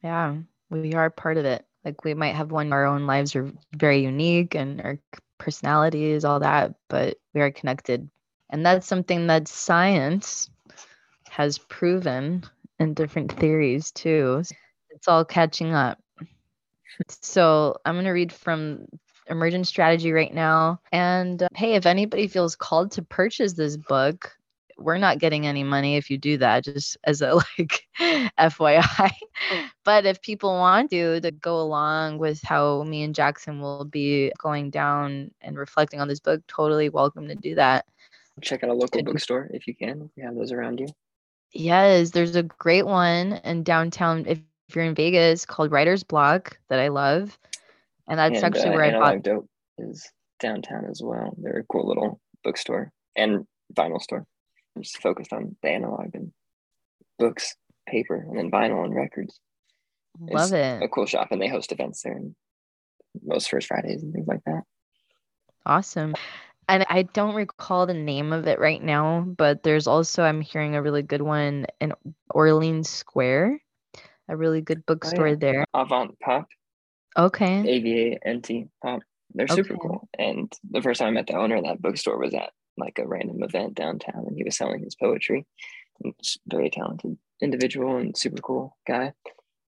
[0.02, 0.36] Yeah,
[0.70, 1.66] we are part of it.
[1.86, 5.00] Like we might have one, our own lives are very unique and our
[5.38, 8.10] personalities, all that, but we are connected.
[8.50, 10.50] And that's something that science
[11.30, 12.44] has proven
[12.80, 14.44] in different theories too.
[14.92, 16.00] It's all catching up.
[17.08, 18.86] so I'm going to read from
[19.28, 20.80] Emergent Strategy right now.
[20.92, 24.32] And uh, hey, if anybody feels called to purchase this book,
[24.78, 29.12] we're not getting any money if you do that, just as a like FYI.
[29.84, 34.32] but if people want to to go along with how me and Jackson will be
[34.38, 37.86] going down and reflecting on this book, totally welcome to do that.
[38.42, 40.88] Check out a local bookstore if you can, if you have those around you.
[41.52, 46.58] Yes, there's a great one in downtown if, if you're in Vegas called Writer's Block
[46.70, 47.38] that I love.
[48.08, 51.36] And that's and, actually uh, where I bought Dope is downtown as well.
[51.38, 54.26] They're a cool little bookstore and vinyl store.
[54.78, 56.32] Just focused on the analog and
[57.20, 57.56] books,
[57.88, 59.40] paper, and then vinyl and records.
[60.20, 60.84] Love it's it.
[60.84, 62.36] A cool shop and they host events there and
[63.24, 64.64] most first Fridays and things like that.
[65.66, 66.14] Awesome
[66.68, 70.76] and I don't recall the name of it right now, but there's also I'm hearing
[70.76, 71.94] a really good one in
[72.30, 73.62] Orleans Square,
[74.30, 75.36] a really good oh, bookstore oh, yeah.
[75.36, 75.66] there.
[75.74, 76.48] Avant Pop.
[77.18, 77.68] Okay.
[77.68, 79.02] AVA NT Pop.
[79.34, 79.56] They're okay.
[79.56, 80.08] super cool.
[80.18, 83.08] And the first time I met the owner of that bookstore was at like a
[83.08, 85.46] random event downtown, and he was selling his poetry.
[86.48, 89.14] Very talented individual and super cool guy.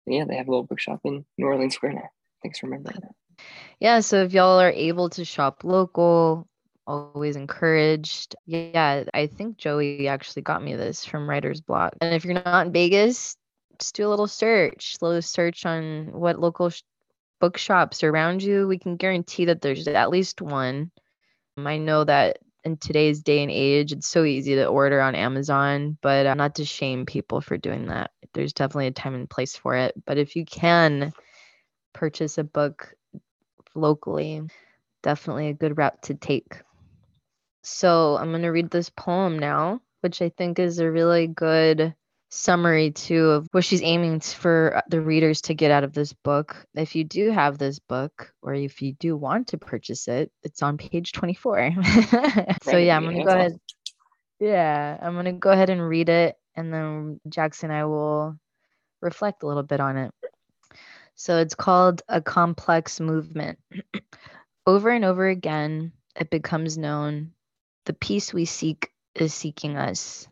[0.06, 2.10] And yeah, they have a little bookshop in New Orleans Square now.
[2.42, 3.44] Thanks for remembering that.
[3.80, 6.48] Yeah, so if y'all are able to shop local,
[6.88, 8.36] always encouraged.
[8.46, 11.96] Yeah, I think Joey actually got me this from Writer's Block.
[12.02, 13.36] And if you're not in Vegas,
[13.80, 16.84] just do a little search, little search on what local sh-
[17.42, 18.68] bookshops around you.
[18.68, 20.92] We can guarantee that there's at least one.
[21.58, 25.98] I know that in today's day and age, it's so easy to order on Amazon,
[26.02, 28.12] but uh, not to shame people for doing that.
[28.34, 29.94] There's definitely a time and place for it.
[30.06, 31.14] But if you can
[31.94, 32.96] purchase a book
[33.76, 34.42] locally,
[35.04, 36.56] definitely a good route to take.
[37.64, 41.96] So I'm going to read this poem now, which I think is a really good
[42.36, 46.14] summary too of what she's aiming for uh, the readers to get out of this
[46.14, 46.66] book.
[46.76, 50.62] If you do have this book or if you do want to purchase it, it's
[50.62, 51.72] on page 24.
[52.64, 53.60] so yeah, I'm going to go ahead.
[54.40, 58.38] Yeah, I'm going to go ahead and read it and then Jackson and I will
[59.02, 60.12] reflect a little bit on it.
[61.16, 63.60] So it's called A Complex Movement.
[64.68, 67.32] over and over again, it becomes known
[67.86, 70.28] the peace we seek is seeking us.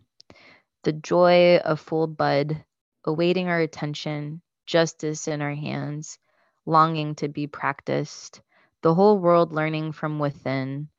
[0.83, 2.63] The joy of full bud,
[3.05, 6.19] awaiting our attention, justice in our hands,
[6.65, 8.41] longing to be practiced,
[8.81, 10.89] the whole world learning from within,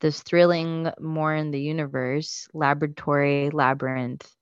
[0.00, 4.32] this thrilling more in the universe, laboratory, labyrinth,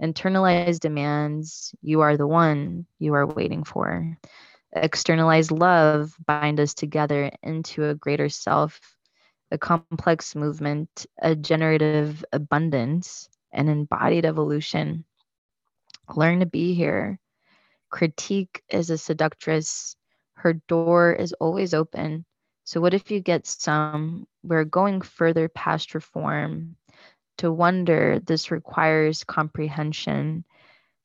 [0.00, 4.16] internalized demands, you are the one you are waiting for.
[4.72, 8.80] Externalized love bind us together into a greater self,
[9.50, 15.04] a complex movement, a generative abundance, an embodied evolution.
[16.14, 17.18] Learn to be here.
[17.88, 19.96] Critique is a seductress.
[20.34, 22.24] Her door is always open.
[22.64, 24.26] So, what if you get some?
[24.42, 26.76] We're going further past reform.
[27.38, 30.44] To wonder, this requires comprehension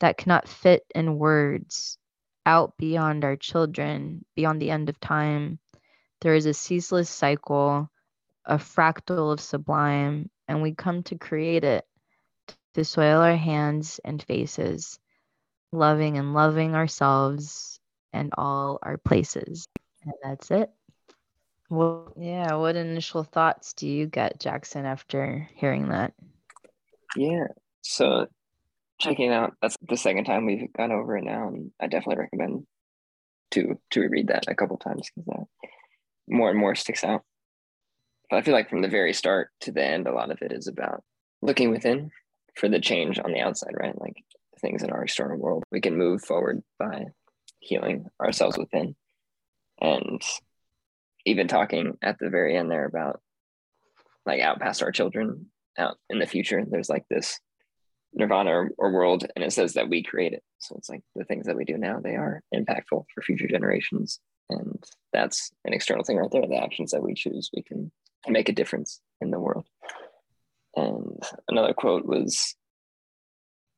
[0.00, 1.98] that cannot fit in words
[2.46, 5.58] out beyond our children, beyond the end of time.
[6.20, 7.90] There is a ceaseless cycle,
[8.44, 11.84] a fractal of sublime, and we come to create it,
[12.74, 14.98] to soil our hands and faces,
[15.72, 17.80] loving and loving ourselves
[18.12, 19.68] and all our places.
[20.02, 20.70] And that's it.
[21.68, 22.54] Well, yeah.
[22.54, 26.14] What initial thoughts do you get, Jackson, after hearing that?
[27.16, 27.46] Yeah.
[27.82, 28.26] So
[28.98, 32.66] checking out that's the second time we've gone over it now, and I definitely recommend
[33.52, 35.68] to to reread that a couple times because that
[36.28, 37.22] more and more sticks out.
[38.28, 40.52] But I feel like from the very start to the end, a lot of it
[40.52, 41.02] is about
[41.42, 42.10] looking within
[42.60, 43.98] for the change on the outside, right?
[43.98, 44.22] Like
[44.60, 45.64] things in our external world.
[45.72, 47.06] We can move forward by
[47.58, 48.94] healing ourselves within.
[49.80, 50.22] And
[51.24, 53.20] even talking at the very end there about
[54.26, 55.46] like out past our children
[55.78, 57.38] out in the future there's like this
[58.12, 61.24] nirvana or, or, world and it says that we create it so it's like the
[61.24, 64.18] things that we do now they are impactful for future generations
[64.50, 67.90] and that's an external thing right there the actions that we choose we can
[68.26, 69.66] make a difference in the world
[70.80, 72.54] and another quote was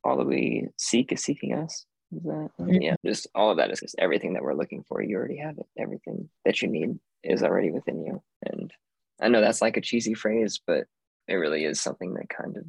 [0.04, 2.82] all that we seek is seeking us is that mm-hmm.
[2.82, 5.58] yeah just all of that is just everything that we're looking for you already have
[5.58, 8.22] it everything that you need is already within you.
[8.44, 8.72] And
[9.20, 10.84] I know that's like a cheesy phrase, but
[11.28, 12.64] it really is something that kind of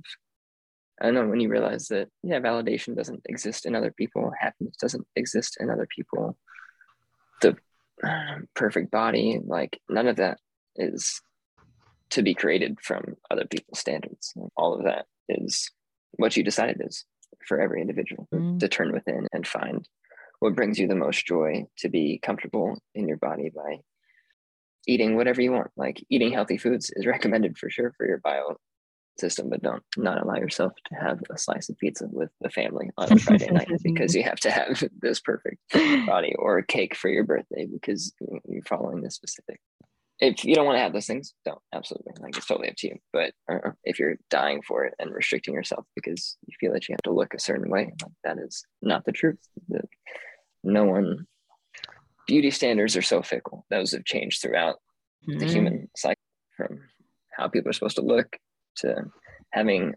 [1.02, 4.76] I don't know when you realize that yeah, validation doesn't exist in other people, happiness
[4.80, 6.38] doesn't exist in other people.
[7.42, 7.58] The
[8.04, 10.38] uh, perfect body, like none of that
[10.76, 11.20] is
[12.14, 14.34] to be created from other people's standards.
[14.56, 15.72] All of that is
[16.14, 17.06] what you decided is
[17.48, 18.60] for every individual mm.
[18.60, 19.88] to turn within and find
[20.40, 23.78] what brings you the most joy to be comfortable in your body by
[24.88, 25.72] eating whatever you want.
[25.76, 28.58] Like eating healthy foods is recommended for sure for your bio
[29.20, 32.90] system, but don't not allow yourself to have a slice of pizza with the family
[32.98, 35.58] on a Friday night because you have to have this perfect
[36.06, 38.14] body or a cake for your birthday because
[38.48, 39.60] you're following this specific.
[40.24, 42.88] If you don't want to have those things, don't absolutely like it's totally up to
[42.88, 42.98] you.
[43.12, 46.94] But uh, if you're dying for it and restricting yourself because you feel that you
[46.94, 49.40] have to look a certain way, like that is not the truth.
[49.70, 49.86] That
[50.64, 51.28] no one
[52.28, 53.66] beauty standards are so fickle.
[53.70, 54.76] Those have changed throughout
[55.28, 55.40] mm-hmm.
[55.40, 56.22] the human cycle
[56.56, 56.80] from
[57.32, 58.38] how people are supposed to look
[58.78, 59.06] to
[59.52, 59.94] having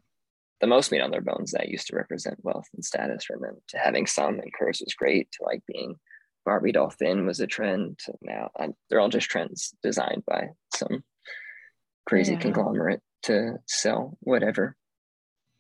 [0.61, 3.57] the most meat on their bones that used to represent wealth and status for them
[3.69, 5.95] to having some and curves was great to like being
[6.47, 11.05] Barbie doll thin was a trend now I, they're all just trends designed by some
[12.07, 12.41] crazy yeah.
[12.41, 14.77] conglomerate to sell whatever.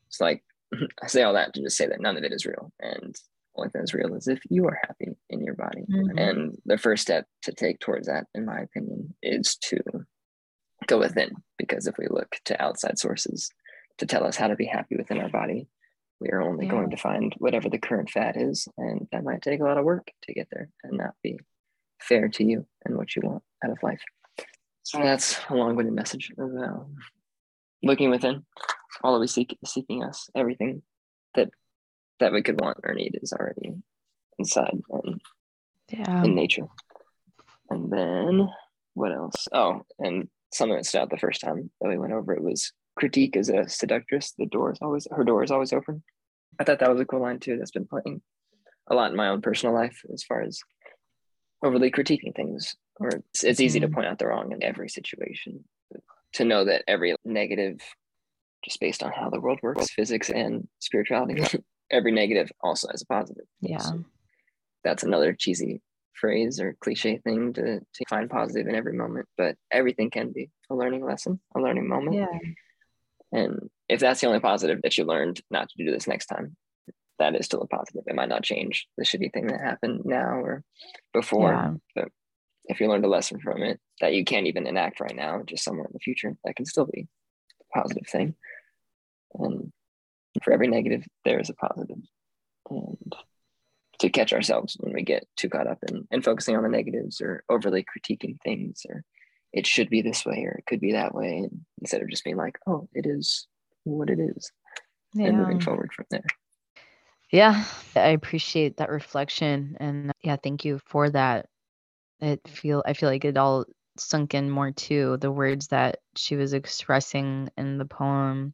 [0.06, 0.42] It's like
[1.02, 3.14] I say all that to just say that none of it is real and
[3.56, 5.82] only thing that's real is if you are happy in your body.
[5.90, 6.18] Mm-hmm.
[6.18, 9.80] And the first step to take towards that, in my opinion, is to
[10.86, 11.30] go within.
[11.58, 13.50] Because if we look to outside sources
[13.98, 15.68] to tell us how to be happy within our body,
[16.20, 16.72] we are only yeah.
[16.72, 18.68] going to find whatever the current fat is.
[18.78, 21.38] And that might take a lot of work to get there and not be
[22.00, 24.00] fair to you and what you want out of life.
[24.82, 26.84] So that's a long winded message of uh,
[27.82, 28.44] looking within.
[29.02, 30.82] All that we seek is seeking us, everything
[31.34, 31.50] that
[32.20, 33.74] that we could want or need is already
[34.38, 35.20] inside and
[35.90, 36.24] yeah.
[36.24, 36.66] in nature.
[37.68, 38.48] And then
[38.94, 39.48] what else?
[39.52, 42.72] Oh, and something that stood out the first time that we went over it was
[42.96, 44.32] critique as a seductress.
[44.38, 46.02] The door is always her door is always open.
[46.58, 47.56] I thought that was a cool line too.
[47.56, 48.22] That's been playing
[48.88, 50.60] a lot in my own personal life as far as
[51.62, 52.74] overly critiquing things.
[52.98, 53.94] Or it's, it's easy to mm-hmm.
[53.94, 55.64] point out the wrong in every situation.
[56.34, 57.78] To know that every negative,
[58.64, 61.42] just based on how the world works, physics and spirituality,
[61.90, 63.44] every negative also has a positive.
[63.60, 63.78] Yeah.
[63.78, 64.04] So
[64.84, 65.80] that's another cheesy
[66.14, 70.50] phrase or cliche thing to, to find positive in every moment, but everything can be
[70.70, 72.16] a learning lesson, a learning moment.
[72.16, 72.38] Yeah.
[73.36, 76.56] And if that's the only positive that you learned not to do this next time,
[77.18, 78.04] that is still a positive.
[78.06, 80.64] It might not change the shitty thing that happened now or
[81.12, 81.52] before.
[81.52, 81.74] Yeah.
[81.94, 82.08] But
[82.64, 85.64] if you learned a lesson from it that you can't even enact right now, just
[85.64, 87.06] somewhere in the future, that can still be
[87.60, 88.34] a positive thing.
[89.34, 89.70] And
[90.42, 91.98] for every negative, there is a positive.
[92.70, 93.14] And
[94.00, 97.20] to catch ourselves when we get too caught up in and focusing on the negatives
[97.20, 99.02] or overly critiquing things or
[99.56, 102.22] it should be this way or it could be that way and instead of just
[102.22, 103.48] being like oh it is
[103.84, 104.52] what it is
[105.14, 105.26] yeah.
[105.26, 106.24] and moving forward from there.
[107.32, 107.64] Yeah
[107.96, 111.48] i appreciate that reflection and yeah thank you for that.
[112.20, 113.64] It feel i feel like it all
[113.98, 118.52] sunk in more too the words that she was expressing in the poem.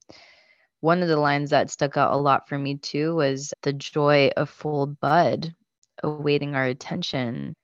[0.80, 4.30] One of the lines that stuck out a lot for me too was the joy
[4.36, 5.54] of full bud
[6.02, 7.54] awaiting our attention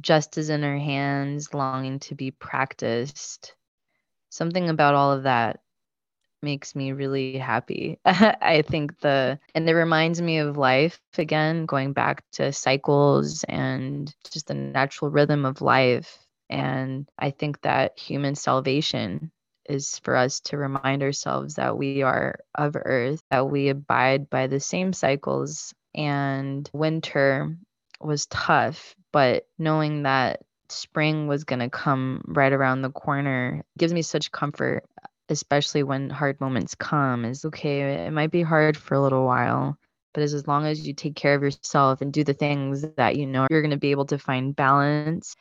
[0.00, 3.54] just as in her hands longing to be practiced
[4.32, 5.60] something about all of that
[6.42, 8.00] makes me really happy.
[8.04, 14.12] I think the, and it reminds me of life again, going back to cycles and
[14.30, 16.18] just the natural rhythm of life.
[16.50, 19.30] And I think that human salvation
[19.68, 24.48] is for us to remind ourselves that we are of earth, that we abide by
[24.48, 25.72] the same cycles.
[25.94, 27.56] And winter
[28.04, 33.92] was tough, but knowing that spring was going to come right around the corner gives
[33.92, 34.84] me such comfort
[35.28, 39.76] especially when hard moments come is okay it might be hard for a little while
[40.14, 43.26] but as, long as you take care of yourself and do the things that you
[43.26, 45.36] know you're going to be able to find balance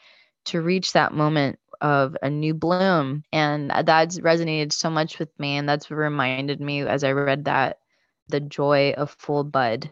[0.46, 3.24] to reach that moment of a new bloom.
[3.34, 7.46] And that's resonated so much with me and that's what reminded me as i read
[7.46, 7.80] that
[8.30, 9.92] the joy of full bud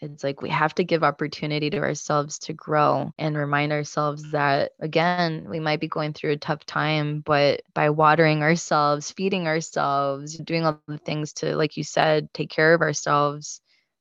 [0.00, 4.72] it's like we have to give opportunity to ourselves to grow and remind ourselves that,
[4.80, 10.38] again, we might be going through a tough time, but by watering ourselves, feeding ourselves,
[10.38, 13.60] doing all the things to, like you said, take care of ourselves,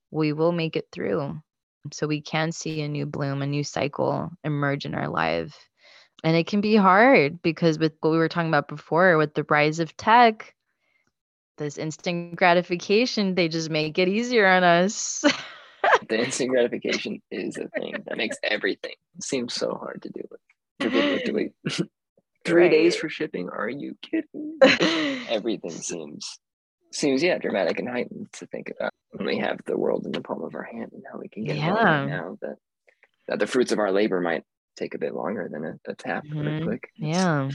[0.09, 1.41] we will make it through.
[1.91, 5.57] So we can see a new bloom, a new cycle emerge in our life.
[6.23, 9.45] And it can be hard because with what we were talking about before, with the
[9.49, 10.53] rise of tech,
[11.57, 15.25] this instant gratification, they just make it easier on us.
[16.09, 20.21] the instant gratification is a thing that makes everything seem so hard to do.
[20.81, 21.53] Predictably,
[22.45, 22.71] three right.
[22.71, 23.49] days for shipping?
[23.49, 24.57] Are you kidding?
[25.29, 26.39] everything seems
[26.91, 30.21] seems yeah dramatic and heightened to think about when we have the world in the
[30.21, 31.69] palm of our hand and how we can get yeah.
[31.69, 32.55] right now that
[33.27, 34.43] that the fruits of our labor might
[34.75, 36.47] take a bit longer than a, a tap mm-hmm.
[36.47, 36.89] or a click.
[36.95, 37.49] Yeah.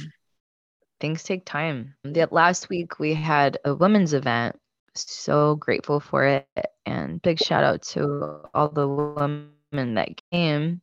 [1.01, 1.95] Things take time.
[2.05, 4.57] The, last week we had a women's event
[4.95, 6.49] so grateful for it.
[6.87, 10.81] And big shout out to all the women that came.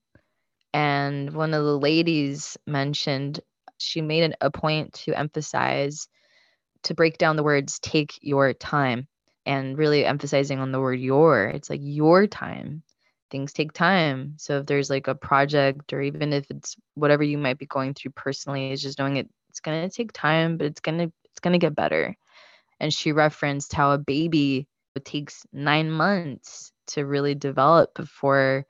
[0.74, 3.40] And one of the ladies mentioned
[3.78, 6.08] she made an, a point to emphasize
[6.84, 9.08] to break down the words take your time
[9.46, 11.46] and really emphasizing on the word your.
[11.46, 12.84] It's like your time.
[13.30, 14.34] Things take time.
[14.38, 17.94] So if there's like a project or even if it's whatever you might be going
[17.94, 21.58] through personally, is just knowing it it's gonna take time, but it's gonna it's gonna
[21.58, 22.16] get better
[22.82, 24.68] and she referenced how a baby
[25.06, 28.66] takes nine months to really develop before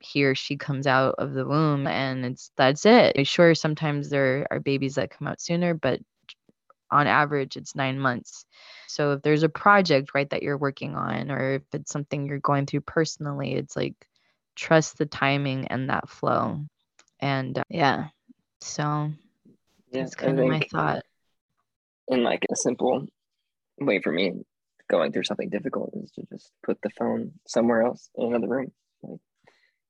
[0.00, 3.26] he or she comes out of the womb and it's that's it.
[3.26, 6.00] Sure sometimes there are babies that come out sooner but
[6.90, 8.46] on average it's nine months.
[8.88, 12.38] So if there's a project right that you're working on or if it's something you're
[12.38, 13.94] going through personally it's like
[14.56, 16.64] trust the timing and that flow.
[17.20, 18.08] And uh, yeah
[18.62, 19.10] so
[19.92, 21.04] yeah, that's kind of my thought.
[22.08, 23.06] in like a simple
[23.78, 24.32] way for me
[24.88, 28.72] going through something difficult is to just put the phone somewhere else in another room.
[29.02, 29.20] Like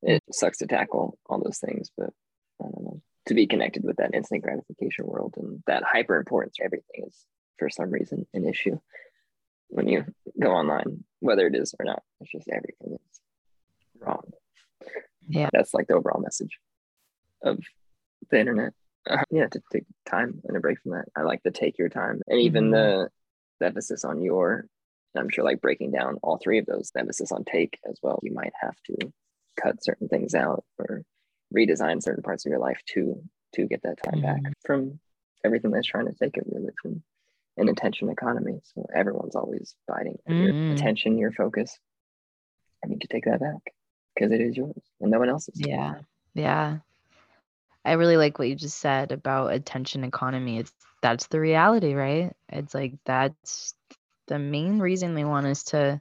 [0.02, 2.10] it sucks to tackle all those things, but
[2.60, 3.02] I don't know.
[3.28, 7.26] To be connected with that instant gratification world and that hyper importance, for everything is
[7.58, 8.78] for some reason an issue
[9.68, 10.04] when you
[10.40, 12.02] go online, whether it is or not.
[12.20, 13.20] It's just everything is
[13.98, 14.30] wrong.
[15.26, 16.58] Yeah, that's like the overall message
[17.42, 17.58] of
[18.30, 18.74] the internet.
[19.08, 21.06] Uh, yeah, to take time and a break from that.
[21.16, 22.72] I like to take your time, and even mm-hmm.
[22.72, 23.08] the
[23.64, 24.66] the emphasis on your
[25.16, 28.32] i'm sure like breaking down all three of those emphasis on take as well you
[28.32, 28.96] might have to
[29.60, 31.02] cut certain things out or
[31.54, 33.20] redesign certain parts of your life to
[33.54, 34.42] to get that time mm-hmm.
[34.42, 34.98] back from
[35.44, 37.02] everything that's trying to take it really from
[37.56, 40.64] an attention economy so everyone's always fighting for mm-hmm.
[40.64, 41.78] your attention your focus
[42.84, 43.72] i need to take that back
[44.14, 45.94] because it is yours and no one else's yeah
[46.34, 46.78] yeah
[47.84, 50.58] I really like what you just said about attention economy.
[50.58, 50.72] It's
[51.04, 52.32] that's the reality, right?
[52.48, 53.74] It's like that's
[54.26, 56.00] the main reason they want us to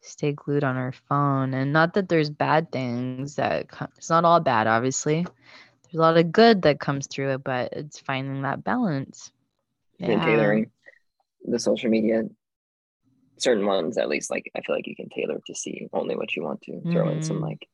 [0.00, 1.54] stay glued on our phone.
[1.54, 5.22] And not that there's bad things that come, it's not all bad, obviously.
[5.22, 9.30] There's a lot of good that comes through it, but it's finding that balance.
[10.00, 10.10] Yeah.
[10.10, 10.72] And tailoring
[11.44, 12.24] the social media,
[13.36, 16.34] certain ones at least, like I feel like you can tailor to see only what
[16.34, 16.80] you want to.
[16.80, 17.18] Throw mm-hmm.
[17.18, 17.44] in some mm-hmm.
[17.44, 17.68] like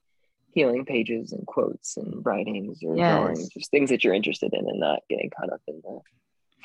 [0.51, 3.16] healing pages and quotes and writings or yes.
[3.16, 6.01] drawings, just things that you're interested in and not getting caught up in the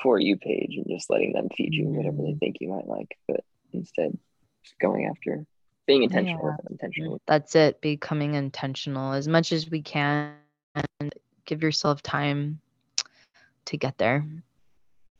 [0.02, 2.38] for you page and just letting them feed you whatever they mm.
[2.38, 3.16] think you might like.
[3.28, 4.16] But instead
[4.62, 5.46] just going after
[5.86, 6.56] being intentional yeah.
[6.70, 10.32] intentional that's it becoming intentional as much as we can
[10.74, 11.12] and
[11.46, 12.60] give yourself time
[13.64, 14.24] to get there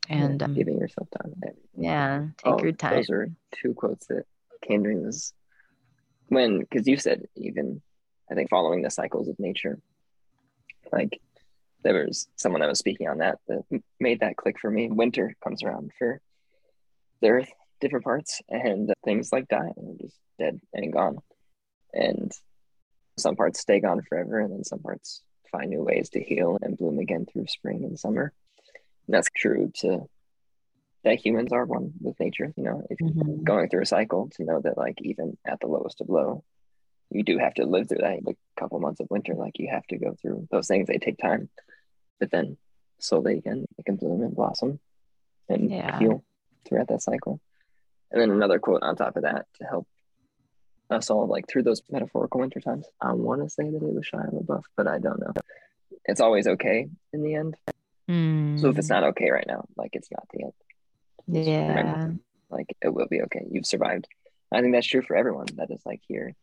[0.09, 1.35] and yeah, um, giving yourself time
[1.77, 4.25] yeah take oh, your time those are two quotes that
[4.63, 5.33] came me was
[6.29, 7.81] when because you said even
[8.31, 9.79] i think following the cycles of nature
[10.93, 11.21] like
[11.83, 13.65] there was someone that was speaking on that that
[13.99, 14.89] made that click for me.
[14.89, 16.21] Winter comes around for
[17.21, 21.19] the earth different parts and things like die and just dead and gone.
[21.93, 22.31] And
[23.19, 26.79] some parts stay gone forever and then some parts find new ways to heal and
[26.79, 28.33] bloom again through spring and summer.
[29.07, 30.07] And that's true to
[31.03, 32.83] that humans are one with nature you know?
[32.91, 33.43] If you're mm-hmm.
[33.43, 36.45] going through a cycle to know that like even at the lowest of low
[37.11, 39.69] you do have to live through that like a couple months of winter like you
[39.71, 40.87] have to go through those things.
[40.87, 41.49] They take time
[42.21, 42.57] but then
[42.99, 44.79] slowly again it can bloom and blossom
[45.49, 45.99] and yeah.
[45.99, 46.23] heal
[46.67, 47.41] throughout that cycle
[48.13, 49.87] and then another quote on top of that to help
[50.91, 54.05] us all like through those metaphorical winter times i want to say that it was
[54.13, 55.33] Shia LaBeouf but i don't know
[56.05, 57.57] it's always okay in the end
[58.09, 58.61] mm.
[58.61, 60.53] so if it's not okay right now like it's not the end
[61.33, 61.69] yeah.
[61.69, 63.45] Remember, like it will be okay.
[63.51, 64.09] You've survived.
[64.53, 66.35] I think that's true for everyone that is like here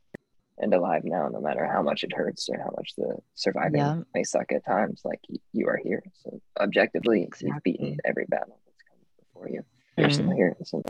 [0.58, 4.02] and alive now, no matter how much it hurts or how much the surviving yeah.
[4.14, 5.02] may suck at times.
[5.04, 5.22] Like
[5.54, 6.04] you are here.
[6.24, 7.50] So objectively, exactly.
[7.54, 9.64] you've beaten every battle that's come before you.
[9.98, 10.56] You're still here.
[10.64, 10.84] So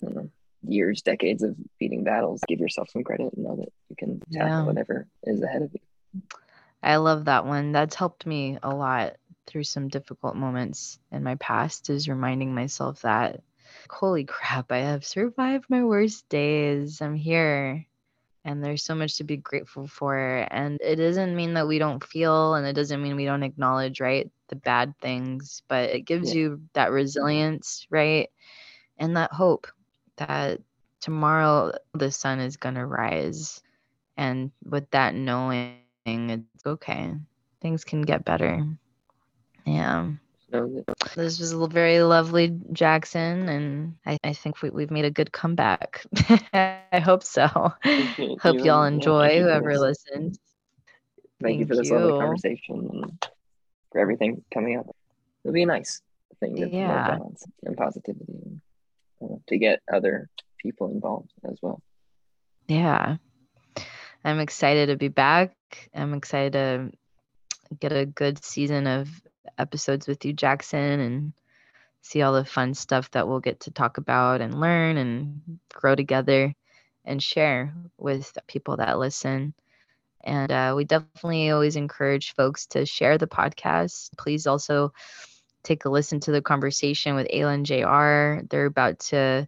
[0.64, 2.42] years, decades of beating battles.
[2.48, 4.64] Give yourself some credit and know that you can tackle yeah.
[4.64, 6.22] whatever is ahead of you.
[6.84, 7.72] I love that one.
[7.72, 9.16] That's helped me a lot
[9.48, 13.42] through some difficult moments in my past is reminding myself that
[13.90, 17.02] holy crap, I have survived my worst days.
[17.02, 17.86] I'm here.
[18.48, 20.48] And there's so much to be grateful for.
[20.50, 24.00] And it doesn't mean that we don't feel, and it doesn't mean we don't acknowledge,
[24.00, 26.42] right, the bad things, but it gives yeah.
[26.42, 28.30] you that resilience, right?
[28.98, 29.68] And that hope
[30.16, 30.62] that
[31.02, 33.62] tomorrow the sun is going to rise.
[34.16, 37.16] And with that knowing, it's okay.
[37.62, 38.66] Things can get better.
[39.66, 40.12] Yeah.
[40.50, 45.32] This was a very lovely, Jackson, and I, I think we, we've made a good
[45.32, 46.06] comeback.
[46.54, 47.48] I hope so.
[47.48, 48.72] hope you.
[48.72, 50.40] all enjoy, yeah, whoever you listens.
[51.42, 51.96] Thank, thank, you for this you.
[51.98, 53.28] lovely conversation and
[53.92, 54.88] for everything coming up.
[55.44, 56.02] It'll be a nice
[56.40, 57.18] thing to yeah.
[57.18, 58.62] balance and positivity and,
[59.22, 61.82] uh, to get other people involved as well.
[62.68, 63.18] Yeah.
[64.24, 65.56] I'm excited to be back.
[65.94, 66.92] I'm excited to
[67.80, 69.10] get a good season of
[69.58, 71.34] episodes with you, Jackson, and
[72.02, 75.96] see all the fun stuff that we'll get to talk about and learn and grow
[75.96, 76.54] together
[77.06, 79.54] and share with people that listen.
[80.24, 84.10] And uh, we definitely always encourage folks to share the podcast.
[84.18, 84.94] Please also
[85.64, 88.46] take a listen to the conversation with Ayla JR.
[88.50, 89.48] They're about to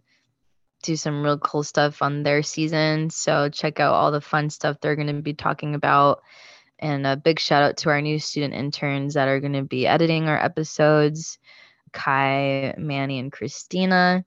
[0.82, 3.10] do some real cool stuff on their season.
[3.10, 6.22] So check out all the fun stuff they're going to be talking about.
[6.80, 9.86] And a big shout out to our new student interns that are going to be
[9.86, 11.38] editing our episodes
[11.92, 14.24] Kai, Manny, and Christina.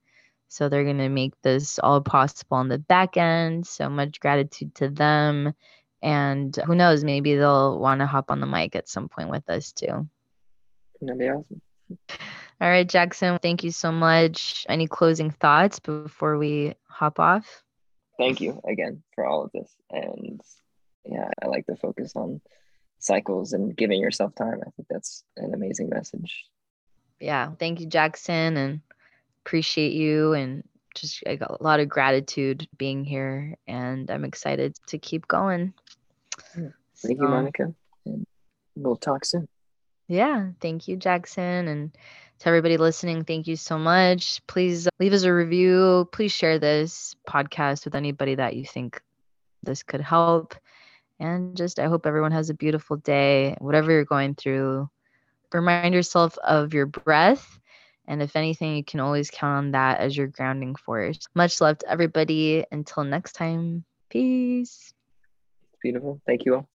[0.50, 3.66] So they're going to make this all possible on the back end.
[3.66, 5.54] So much gratitude to them.
[6.02, 9.50] And who knows, maybe they'll want to hop on the mic at some point with
[9.50, 10.08] us too.
[11.02, 11.62] That'd be awesome.
[12.62, 14.66] All right, Jackson, thank you so much.
[14.70, 17.64] Any closing thoughts before we hop off?
[18.18, 19.70] Thank you again for all of this.
[19.90, 20.40] And
[21.06, 22.42] yeah, I like the focus on
[23.00, 24.62] cycles and giving yourself time.
[24.62, 26.46] I think that's an amazing message.
[27.20, 27.52] Yeah.
[27.60, 28.82] Thank you, Jackson, and
[29.46, 30.64] appreciate you and
[30.96, 35.74] just I got a lot of gratitude being here and I'm excited to keep going.
[36.54, 37.74] Thank so, you, Monica.
[38.06, 38.26] And
[38.76, 39.48] we'll talk soon.
[40.08, 40.50] Yeah.
[40.62, 41.68] Thank you, Jackson.
[41.68, 41.98] And
[42.40, 44.46] to everybody listening, thank you so much.
[44.48, 46.08] Please leave us a review.
[46.12, 49.02] Please share this podcast with anybody that you think
[49.64, 50.56] this could help.
[51.20, 54.90] And just, I hope everyone has a beautiful day, whatever you're going through.
[55.54, 57.60] Remind yourself of your breath.
[58.08, 61.20] And if anything, you can always count on that as your grounding force.
[61.36, 62.66] Much love to everybody.
[62.72, 64.94] Until next time, peace.
[65.82, 66.22] Beautiful.
[66.26, 66.73] Thank you all.